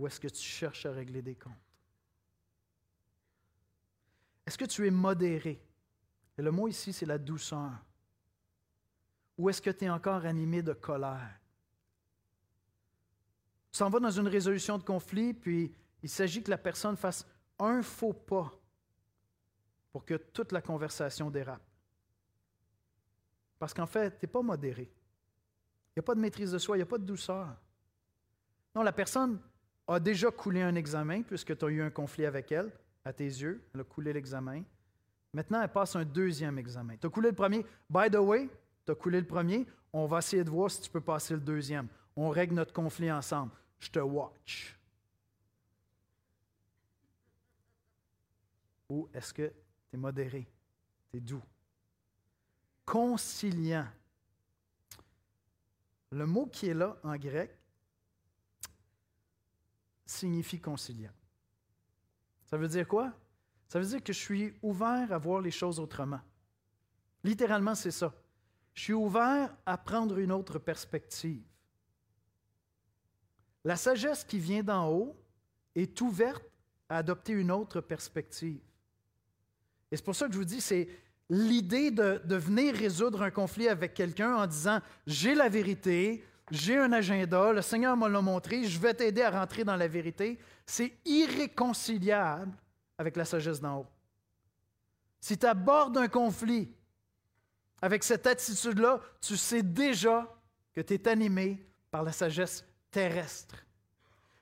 [0.00, 1.54] Ou est-ce que tu cherches à régler des comptes?
[4.44, 5.62] Est-ce que tu es modéré?
[6.38, 7.70] Le mot ici, c'est la douceur.
[9.40, 11.40] Ou est-ce que tu es encore animé de colère?
[13.72, 17.26] Tu s'en vas dans une résolution de conflit, puis il s'agit que la personne fasse
[17.58, 18.52] un faux pas
[19.92, 21.62] pour que toute la conversation dérape.
[23.58, 24.82] Parce qu'en fait, tu n'es pas modéré.
[24.82, 27.56] Il n'y a pas de maîtrise de soi, il n'y a pas de douceur.
[28.74, 29.40] Non, la personne
[29.88, 32.70] a déjà coulé un examen puisque tu as eu un conflit avec elle
[33.06, 34.64] à tes yeux, elle a coulé l'examen.
[35.32, 36.98] Maintenant, elle passe un deuxième examen.
[36.98, 37.64] Tu as coulé le premier.
[37.88, 38.50] By the way,
[38.90, 39.66] tu as coulé le premier.
[39.92, 41.88] On va essayer de voir si tu peux passer le deuxième.
[42.16, 43.52] On règle notre conflit ensemble.
[43.78, 44.76] Je te watch.
[48.88, 49.48] Ou est-ce que
[49.88, 50.48] tu es modéré?
[51.10, 51.42] Tu es doux?
[52.84, 53.86] Conciliant.
[56.10, 57.56] Le mot qui est là en grec
[60.04, 61.12] signifie conciliant.
[62.46, 63.12] Ça veut dire quoi?
[63.68, 66.20] Ça veut dire que je suis ouvert à voir les choses autrement.
[67.22, 68.12] Littéralement, c'est ça.
[68.80, 71.42] Je suis ouvert à prendre une autre perspective.
[73.62, 75.22] La sagesse qui vient d'en haut
[75.74, 76.42] est ouverte
[76.88, 78.62] à adopter une autre perspective.
[79.92, 80.88] Et c'est pour ça que je vous dis, c'est
[81.28, 86.90] l'idée de, venir résoudre un conflit avec quelqu'un en disant, j'ai la vérité, j'ai un
[86.90, 90.96] agenda, le Seigneur me l'a montré, je vais t'aider à rentrer dans la vérité, c'est
[91.04, 92.56] irréconciliable
[92.96, 93.86] avec la sagesse d'en haut.
[95.20, 96.74] Si tu abordes un conflit
[97.82, 100.26] avec cette attitude-là, tu sais déjà
[100.74, 103.56] que tu es animé par la sagesse terrestre.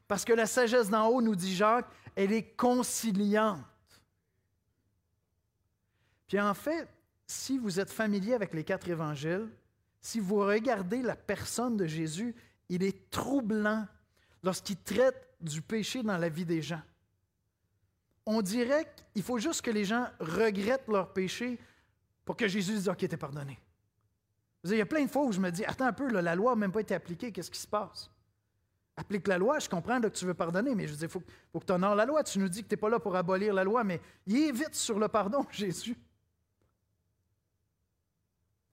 [0.07, 3.65] Parce que la sagesse d'en haut, nous dit Jacques, elle est conciliante.
[6.27, 6.89] Puis en fait,
[7.27, 9.49] si vous êtes familier avec les quatre évangiles,
[10.01, 12.35] si vous regardez la personne de Jésus,
[12.69, 13.87] il est troublant
[14.43, 16.83] lorsqu'il traite du péché dans la vie des gens.
[18.27, 21.59] On dirait qu'il faut juste que les gens regrettent leur péché
[22.29, 23.59] pour que Jésus dise OK, t'es pardonné.
[24.63, 26.53] Il y a plein de fois où je me dis Attends un peu, la loi
[26.53, 28.11] n'a même pas été appliquée, qu'est-ce qui se passe?
[28.99, 31.65] Applique la loi, je comprends que tu veux pardonner, mais je dire, il faut, que
[31.65, 32.23] tu honores la loi.
[32.23, 34.53] Tu nous dis que tu n'es pas là pour abolir la loi, mais il est
[34.53, 35.97] vite sur le pardon, Jésus.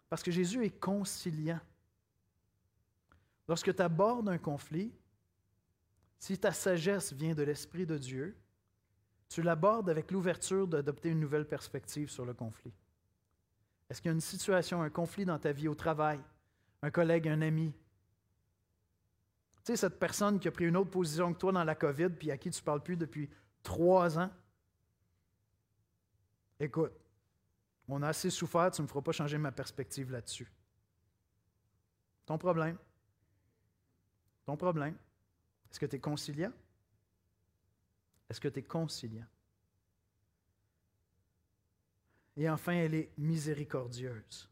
[0.10, 1.62] Parce que Jésus est conciliant.
[3.48, 4.92] lorsque tu abordes un conflit,
[6.20, 8.36] si ta sagesse vient de l'Esprit de Dieu,
[9.30, 12.74] tu l'abordes avec l'ouverture d'adopter une nouvelle perspective sur le conflit.
[13.90, 16.20] Est-ce qu'il y a une situation, un conflit dans ta vie au travail,
[16.82, 17.72] un collègue, un ami?
[19.58, 22.10] Tu sais, cette personne qui a pris une autre position que toi dans la COVID,
[22.10, 23.30] puis à qui tu ne parles plus depuis
[23.64, 24.32] trois ans?
[26.60, 26.94] Écoute,
[27.88, 30.52] on a assez souffert, tu ne me feras pas changer ma perspective là-dessus.
[32.26, 32.78] Ton problème?
[34.46, 34.96] Ton problème?
[35.70, 36.54] Est-ce que tu es conciliant?
[38.30, 39.28] Est-ce que tu es conciliant?
[42.38, 44.50] Et enfin, elle est miséricordieuse.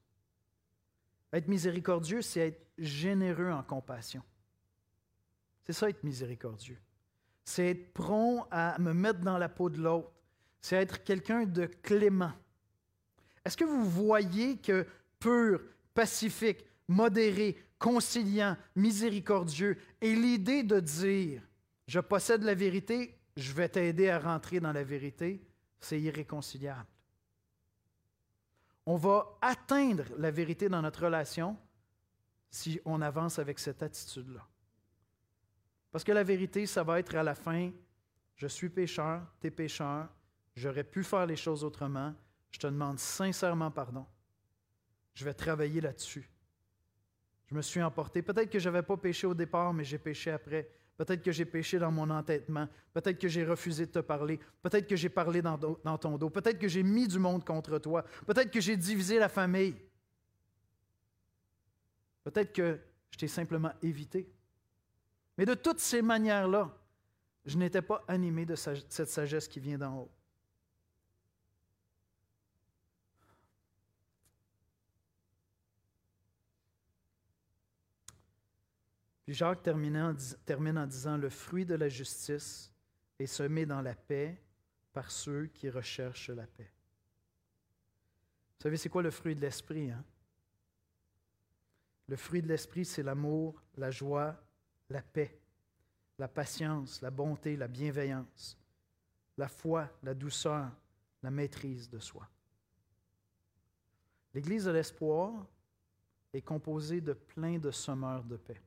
[1.31, 4.21] Être miséricordieux, c'est être généreux en compassion.
[5.65, 6.79] C'est ça être miséricordieux.
[7.43, 10.11] C'est être prompt à me mettre dans la peau de l'autre.
[10.61, 12.31] C'est être quelqu'un de clément.
[13.43, 14.85] Est-ce que vous voyez que
[15.19, 15.61] pur,
[15.93, 21.41] pacifique, modéré, conciliant, miséricordieux est l'idée de dire,
[21.87, 25.41] je possède la vérité, je vais t'aider à rentrer dans la vérité,
[25.79, 26.87] c'est irréconciliable.
[28.85, 31.57] On va atteindre la vérité dans notre relation
[32.49, 34.45] si on avance avec cette attitude-là.
[35.91, 37.71] Parce que la vérité, ça va être à la fin,
[38.35, 40.09] je suis pécheur, tu es pécheur,
[40.55, 42.13] j'aurais pu faire les choses autrement,
[42.51, 44.05] je te demande sincèrement pardon.
[45.13, 46.29] Je vais travailler là-dessus.
[47.45, 48.21] Je me suis emporté.
[48.21, 50.69] Peut-être que je n'avais pas péché au départ, mais j'ai péché après.
[50.97, 52.67] Peut-être que j'ai péché dans mon entêtement.
[52.93, 54.39] Peut-être que j'ai refusé de te parler.
[54.61, 56.29] Peut-être que j'ai parlé dans, ton dos.
[56.29, 58.03] Peut-être que j'ai mis du monde contre toi.
[58.27, 59.75] Peut-être que j'ai divisé la famille.
[62.23, 62.79] Peut-être que
[63.09, 64.29] je t'ai simplement évité.
[65.37, 66.71] Mais de toutes ces manières-là,
[67.45, 70.11] je n'étais pas animé de cette sagesse qui vient d'en haut.
[79.23, 79.97] Puis Jacques termine
[80.77, 82.73] en, disant, le fruit de la justice
[83.17, 84.41] est semé dans la paix
[84.91, 86.71] par ceux qui recherchent la paix.
[88.57, 89.91] Vous savez, c'est quoi le fruit de l'esprit?
[89.91, 90.03] Hein?
[92.07, 94.35] Le fruit de l'esprit, c'est l'amour, la joie,
[94.89, 95.39] la paix,
[96.19, 98.57] la patience, la bonté, la bienveillance,
[99.37, 100.69] la foi, la douceur,
[101.21, 102.29] la maîtrise de soi.
[104.33, 105.47] L'Église de l'espoir
[106.33, 108.61] est composée de plein de sommeurs de paix.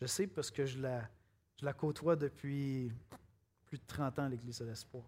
[0.00, 2.92] Je sais parce que je la, côtoie depuis
[3.66, 5.04] plus de 30 ans, l'Église de l'Espoir.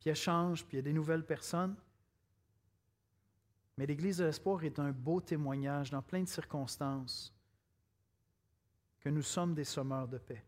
[0.00, 1.76] Puis elle change, puis il y a des nouvelles personnes.
[3.76, 7.32] Mais l'Église de l'Espoir est un beau témoignage dans plein de circonstances
[9.00, 10.44] que nous sommes des sommeurs de paix.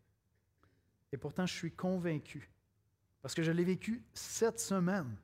[1.12, 2.50] Et pourtant, je suis convaincu,
[3.22, 5.16] parce que je l'ai vécu cette semaine.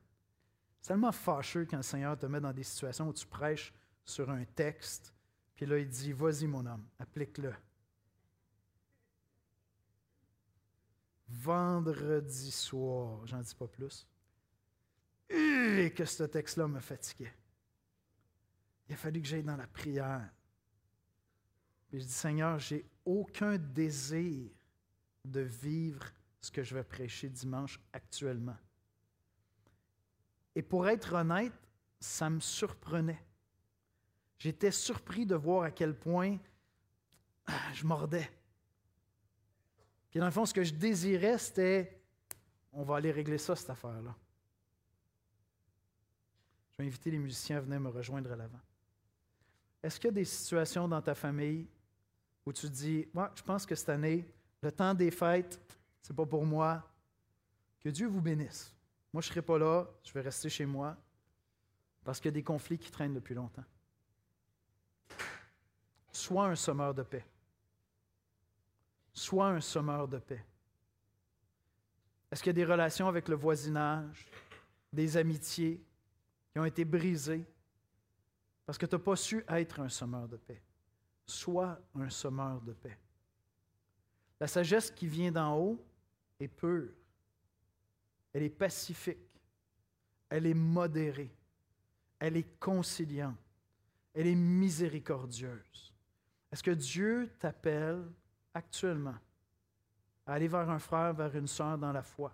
[0.80, 3.72] C'est tellement fâcheux quand le Seigneur te met dans des situations où tu prêches
[4.04, 5.12] sur un texte,
[5.54, 7.52] puis là, il dit Vas-y, mon homme, applique-le.
[11.28, 14.06] Vendredi soir, j'en dis pas plus,
[15.30, 17.34] et que ce texte-là me fatiguait.
[18.88, 20.28] Il a fallu que j'aille dans la prière.
[21.88, 24.50] Puis je dis, Seigneur, j'ai aucun désir
[25.24, 26.04] de vivre
[26.40, 28.56] ce que je vais prêcher dimanche actuellement.
[30.54, 31.52] Et pour être honnête,
[32.00, 33.24] ça me surprenait.
[34.38, 36.38] J'étais surpris de voir à quel point
[37.46, 38.30] ah, je mordais.
[40.14, 42.00] Puis dans le fond, ce que je désirais, c'était
[42.72, 44.14] on va aller régler ça, cette affaire-là.
[46.70, 48.60] Je vais inviter les musiciens à venir me rejoindre à l'avant.
[49.82, 51.66] Est-ce qu'il y a des situations dans ta famille
[52.46, 54.24] où tu dis Moi, je pense que cette année,
[54.62, 55.60] le temps des fêtes,
[56.00, 56.88] c'est pas pour moi.
[57.80, 58.72] Que Dieu vous bénisse.
[59.12, 60.96] Moi, je ne serai pas là, je vais rester chez moi
[62.04, 63.64] parce qu'il y a des conflits qui traînent depuis longtemps.
[66.12, 67.26] Sois un sommeur de paix.
[69.14, 70.44] Sois un sommeur de paix.
[72.30, 74.28] Est-ce qu'il y a des relations avec le voisinage,
[74.92, 75.80] des amitiés
[76.52, 77.46] qui ont été brisées
[78.66, 80.60] parce que tu n'as pas su être un sommeur de paix?
[81.24, 82.98] Sois un sommeur de paix.
[84.40, 85.84] La sagesse qui vient d'en haut
[86.40, 86.92] est pure.
[88.32, 89.18] Elle est pacifique.
[90.28, 91.32] Elle est modérée.
[92.18, 93.38] Elle est conciliante.
[94.12, 95.94] Elle est miséricordieuse.
[96.50, 98.04] Est-ce que Dieu t'appelle
[98.54, 99.16] actuellement
[100.26, 102.32] aller vers un frère, vers une sœur dans la foi,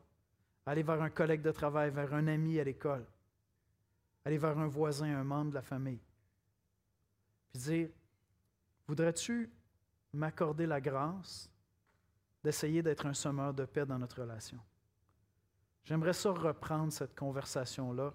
[0.66, 3.04] aller vers un collègue de travail, vers un ami à l'école,
[4.24, 6.00] aller vers un voisin, un membre de la famille,
[7.50, 7.88] puis dire,
[8.86, 9.50] voudrais-tu
[10.12, 11.50] m'accorder la grâce
[12.44, 14.60] d'essayer d'être un sommeur de paix dans notre relation?
[15.84, 18.12] J'aimerais ça reprendre cette conversation-là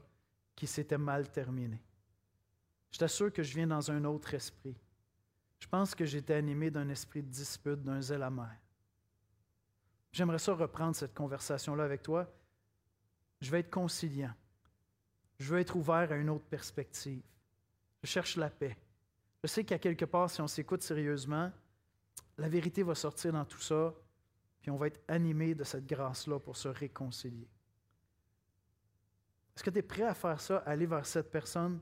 [0.55, 1.83] qui s'était mal terminée.
[2.91, 4.77] Je t'assure que je viens dans un autre esprit.
[5.65, 8.55] Je pense que j'étais animé d'un esprit de dispute, d'un zèle amer.
[10.11, 12.31] J'aimerais ça reprendre cette conversation-là avec toi.
[13.41, 14.31] Je vais être conciliant.
[15.39, 17.23] Je veux être ouvert à une autre perspective.
[18.03, 18.77] Je cherche la paix.
[19.43, 21.51] Je sais qu'à quelque part, si on s'écoute sérieusement,
[22.37, 23.91] la vérité va sortir dans tout ça,
[24.61, 27.49] puis on va être animé de cette grâce-là pour se réconcilier.
[29.55, 31.79] Est-ce que tu es prêt à faire ça, aller vers cette personne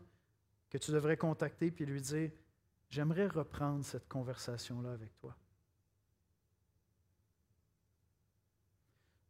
[0.70, 2.32] que tu devrais contacter puis lui dire
[2.94, 5.36] J'aimerais reprendre cette conversation-là avec toi.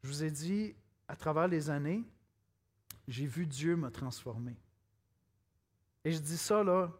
[0.03, 0.75] Je vous ai dit,
[1.07, 2.03] à travers les années,
[3.07, 4.57] j'ai vu Dieu me transformer.
[6.03, 6.91] Et je dis ça là,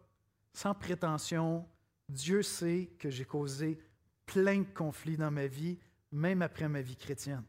[0.53, 1.67] sans prétention.
[2.07, 3.77] Dieu sait que j'ai causé
[4.25, 5.77] plein de conflits dans ma vie,
[6.13, 7.43] même après ma vie chrétienne.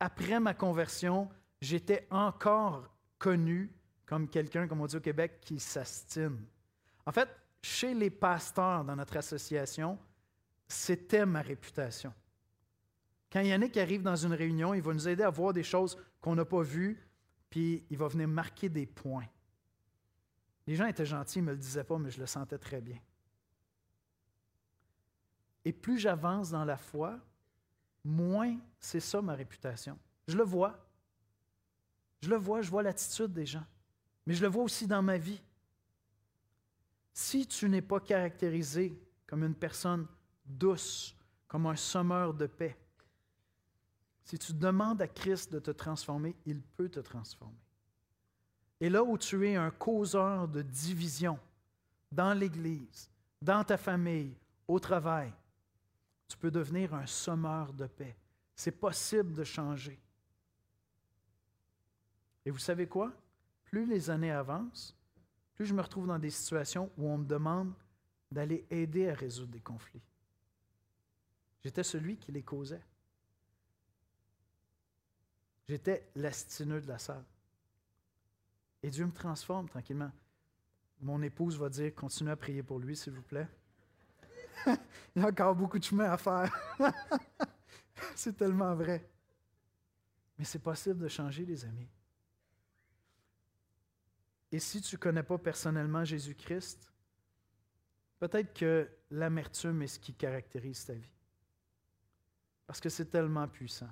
[0.00, 1.28] Après ma conversion,
[1.60, 2.88] j'étais encore
[3.18, 3.70] connu
[4.06, 6.46] comme quelqu'un, comme on dit au Québec, qui s'astine.
[7.04, 7.28] En fait,
[7.62, 9.98] chez les pasteurs dans notre association,
[10.66, 12.12] c'était ma réputation.
[13.30, 16.34] Quand Yannick arrive dans une réunion, il va nous aider à voir des choses qu'on
[16.34, 17.00] n'a pas vues,
[17.48, 19.26] puis il va venir marquer des points.
[20.66, 22.80] Les gens étaient gentils, ils ne me le disaient pas, mais je le sentais très
[22.80, 22.98] bien.
[25.64, 27.18] Et plus j'avance dans la foi,
[28.04, 29.98] moins c'est ça ma réputation.
[30.26, 30.78] Je le vois.
[32.20, 33.64] Je le vois, je vois l'attitude des gens.
[34.26, 35.40] Mais je le vois aussi dans ma vie.
[37.12, 40.06] Si tu n'es pas caractérisé comme une personne
[40.44, 42.76] douce, comme un sommeur de paix,
[44.24, 47.58] si tu demandes à Christ de te transformer, il peut te transformer.
[48.80, 51.38] Et là où tu es un causeur de division
[52.10, 53.10] dans l'Église,
[53.40, 54.34] dans ta famille,
[54.66, 55.32] au travail,
[56.28, 58.16] tu peux devenir un sommeur de paix.
[58.54, 60.00] C'est possible de changer.
[62.44, 63.12] Et vous savez quoi?
[63.64, 64.96] Plus les années avancent,
[65.54, 67.72] plus je me retrouve dans des situations où on me demande
[68.30, 70.02] d'aller aider à résoudre des conflits.
[71.62, 72.82] J'étais celui qui les causait.
[75.68, 77.24] J'étais l'astineux de la salle.
[78.82, 80.10] Et Dieu me transforme tranquillement.
[81.00, 83.48] Mon épouse va dire, continuez à prier pour lui, s'il vous plaît.
[84.66, 86.52] Il y a encore beaucoup de chemin à faire.
[88.14, 89.08] c'est tellement vrai.
[90.38, 91.88] Mais c'est possible de changer, les amis.
[94.52, 96.92] Et si tu ne connais pas personnellement Jésus-Christ,
[98.18, 101.12] peut-être que l'amertume est ce qui caractérise ta vie.
[102.66, 103.88] Parce que c'est tellement puissant.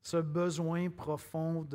[0.00, 1.68] Ce besoin profond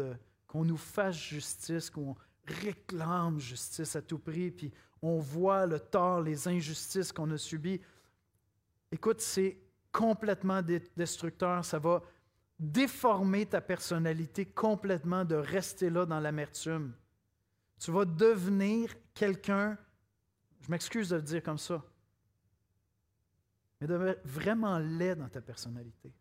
[0.47, 6.21] qu'on nous fasse justice, qu'on réclame justice à tout prix, puis on voit le tort,
[6.21, 7.81] les injustices qu'on a subies.
[8.91, 9.59] Écoute, c'est
[9.91, 10.61] complètement
[10.95, 11.63] destructeur.
[11.63, 12.01] Ça va
[12.59, 16.93] déformer ta personnalité complètement de rester là dans l'amertume.
[17.83, 19.77] Tu vas devenir quelqu'un,
[20.61, 21.83] je m'excuse de le dire comme ça,
[23.81, 26.13] mais de vraiment laid dans ta personnalité.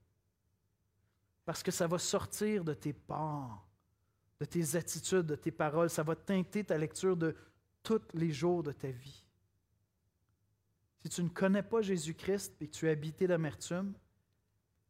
[1.45, 3.65] Parce que ça va sortir de tes parts
[4.43, 5.89] de tes attitudes, de tes paroles.
[5.89, 7.37] Ça va teinter ta lecture de
[7.81, 9.25] tous les jours de ta vie.
[11.01, 13.95] Si tu ne connais pas Jésus-Christ et que tu es habité d'amertume,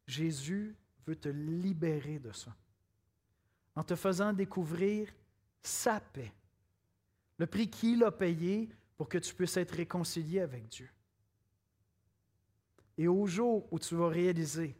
[0.06, 0.74] Jésus
[1.06, 2.56] veut te libérer de ça.
[3.76, 5.12] En te faisant découvrir
[5.60, 6.32] sa paix,
[7.42, 10.88] le prix qu'il a payé pour que tu puisses être réconcilié avec Dieu.
[12.96, 14.76] Et au jour où tu vas réaliser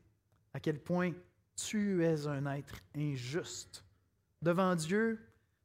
[0.52, 1.10] à quel point
[1.56, 3.84] tu es un être injuste,
[4.42, 5.18] Devant Dieu,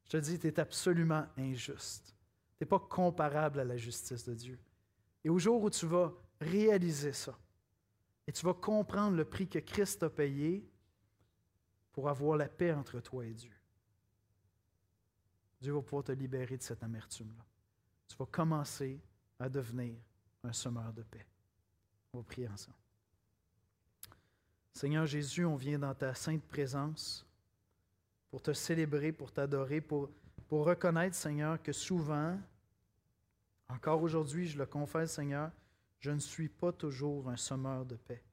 [0.05, 2.15] je te dis, tu es absolument injuste.
[2.57, 4.59] Tu n'es pas comparable à la justice de Dieu.
[5.23, 7.37] Et au jour où tu vas réaliser ça,
[8.25, 10.67] et tu vas comprendre le prix que Christ a payé
[11.91, 13.53] pour avoir la paix entre toi et Dieu,
[15.59, 17.43] Dieu va pouvoir te libérer de cette amertume-là.
[18.07, 18.99] Tu vas commencer
[19.39, 19.95] à devenir
[20.43, 21.25] un semeur de paix.
[22.13, 22.77] On va prier ensemble.
[24.73, 27.25] Seigneur Jésus, on vient dans ta sainte présence
[28.29, 30.09] pour te célébrer, pour t'adorer, pour,
[30.47, 32.39] pour reconnaître, Seigneur, que souvent,
[33.69, 35.51] encore aujourd'hui, je le confesse, Seigneur,
[35.99, 38.23] je ne suis pas toujours un sommeur de paix.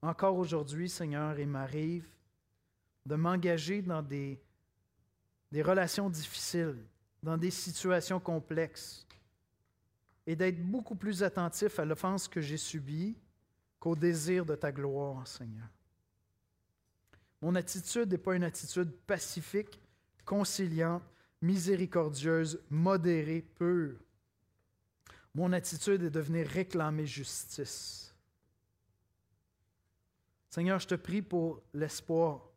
[0.00, 2.08] Encore aujourd'hui, Seigneur, il m'arrive
[3.04, 4.40] de m'engager dans des,
[5.52, 6.82] des relations difficiles,
[7.22, 9.06] dans des situations complexes,
[10.26, 13.16] et d'être beaucoup plus attentif à l'offense que j'ai subie
[13.78, 15.68] qu'au désir de ta gloire, Seigneur.
[17.42, 19.78] Mon attitude n'est pas une attitude pacifique,
[20.24, 21.02] conciliante,
[21.42, 23.98] miséricordieuse, modérée, pure.
[25.34, 28.14] Mon attitude est de venir réclamer justice.
[30.48, 32.51] Seigneur, je te prie pour l'espoir.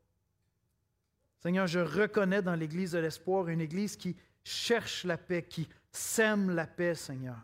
[1.46, 6.50] Seigneur, je reconnais dans l'Église de l'espoir une Église qui cherche la paix, qui sème
[6.50, 7.38] la paix, Seigneur.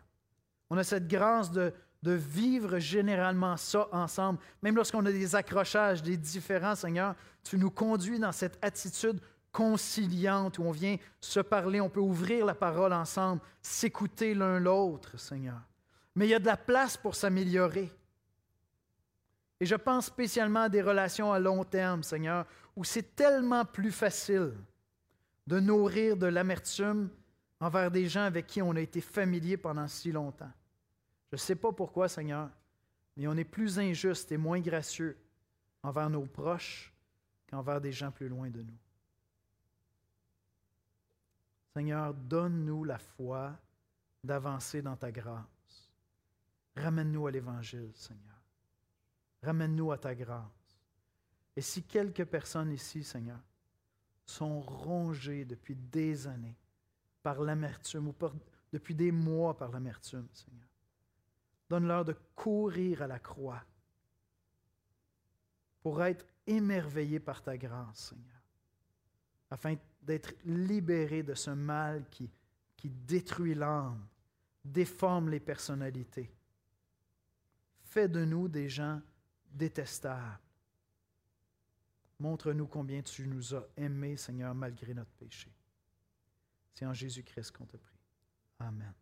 [0.70, 1.72] On a cette grâce de,
[2.02, 4.40] vivre généralement ça ensemble.
[4.60, 9.20] Même lorsqu'on a des accrochages, des différents, Seigneur, tu nous conduis dans cette attitude
[9.52, 15.16] conciliante où on vient se parler, on peut ouvrir la parole ensemble, s'écouter l'un l'autre,
[15.16, 15.60] Seigneur.
[16.16, 17.88] Mais il y a de la place pour s'améliorer.
[19.60, 22.46] Et je pense spécialement à des relations à long terme, Seigneur,
[22.76, 24.54] où c'est tellement plus facile
[25.46, 27.10] de nourrir de l'amertume
[27.60, 30.50] envers des gens avec qui on a été familier pendant si longtemps.
[31.30, 32.50] Je ne sais pas pourquoi, Seigneur,
[33.16, 35.16] mais on est plus injuste et moins gracieux
[35.82, 36.92] envers nos proches
[37.48, 38.78] qu'envers des gens plus loin de nous.
[41.74, 43.56] Seigneur, donne-nous la foi
[44.22, 45.46] d'avancer dans ta grâce.
[46.76, 48.40] Ramène-nous à l'Évangile, Seigneur.
[49.42, 50.61] Ramène-nous à ta grâce.
[51.56, 53.40] Et si quelques personnes ici, Seigneur,
[54.24, 56.56] sont rongées depuis des années
[57.22, 58.14] par l'amertume ou
[58.72, 60.68] depuis des mois par l'amertume, Seigneur,
[61.68, 63.62] donne-leur de courir à la croix
[65.82, 68.42] pour être émerveillés par ta grâce, Seigneur,
[69.50, 72.30] afin d'être libérés de ce mal qui,
[72.76, 74.06] qui détruit l'âme,
[74.64, 76.32] déforme les personnalités.
[77.84, 79.00] Fais de nous des gens
[79.52, 80.41] détestables.
[82.22, 85.52] Montre-nous combien tu nous as aimés, Seigneur, malgré notre péché.
[86.72, 87.98] C'est en Jésus-Christ qu'on te prie.
[88.60, 88.94] Amen.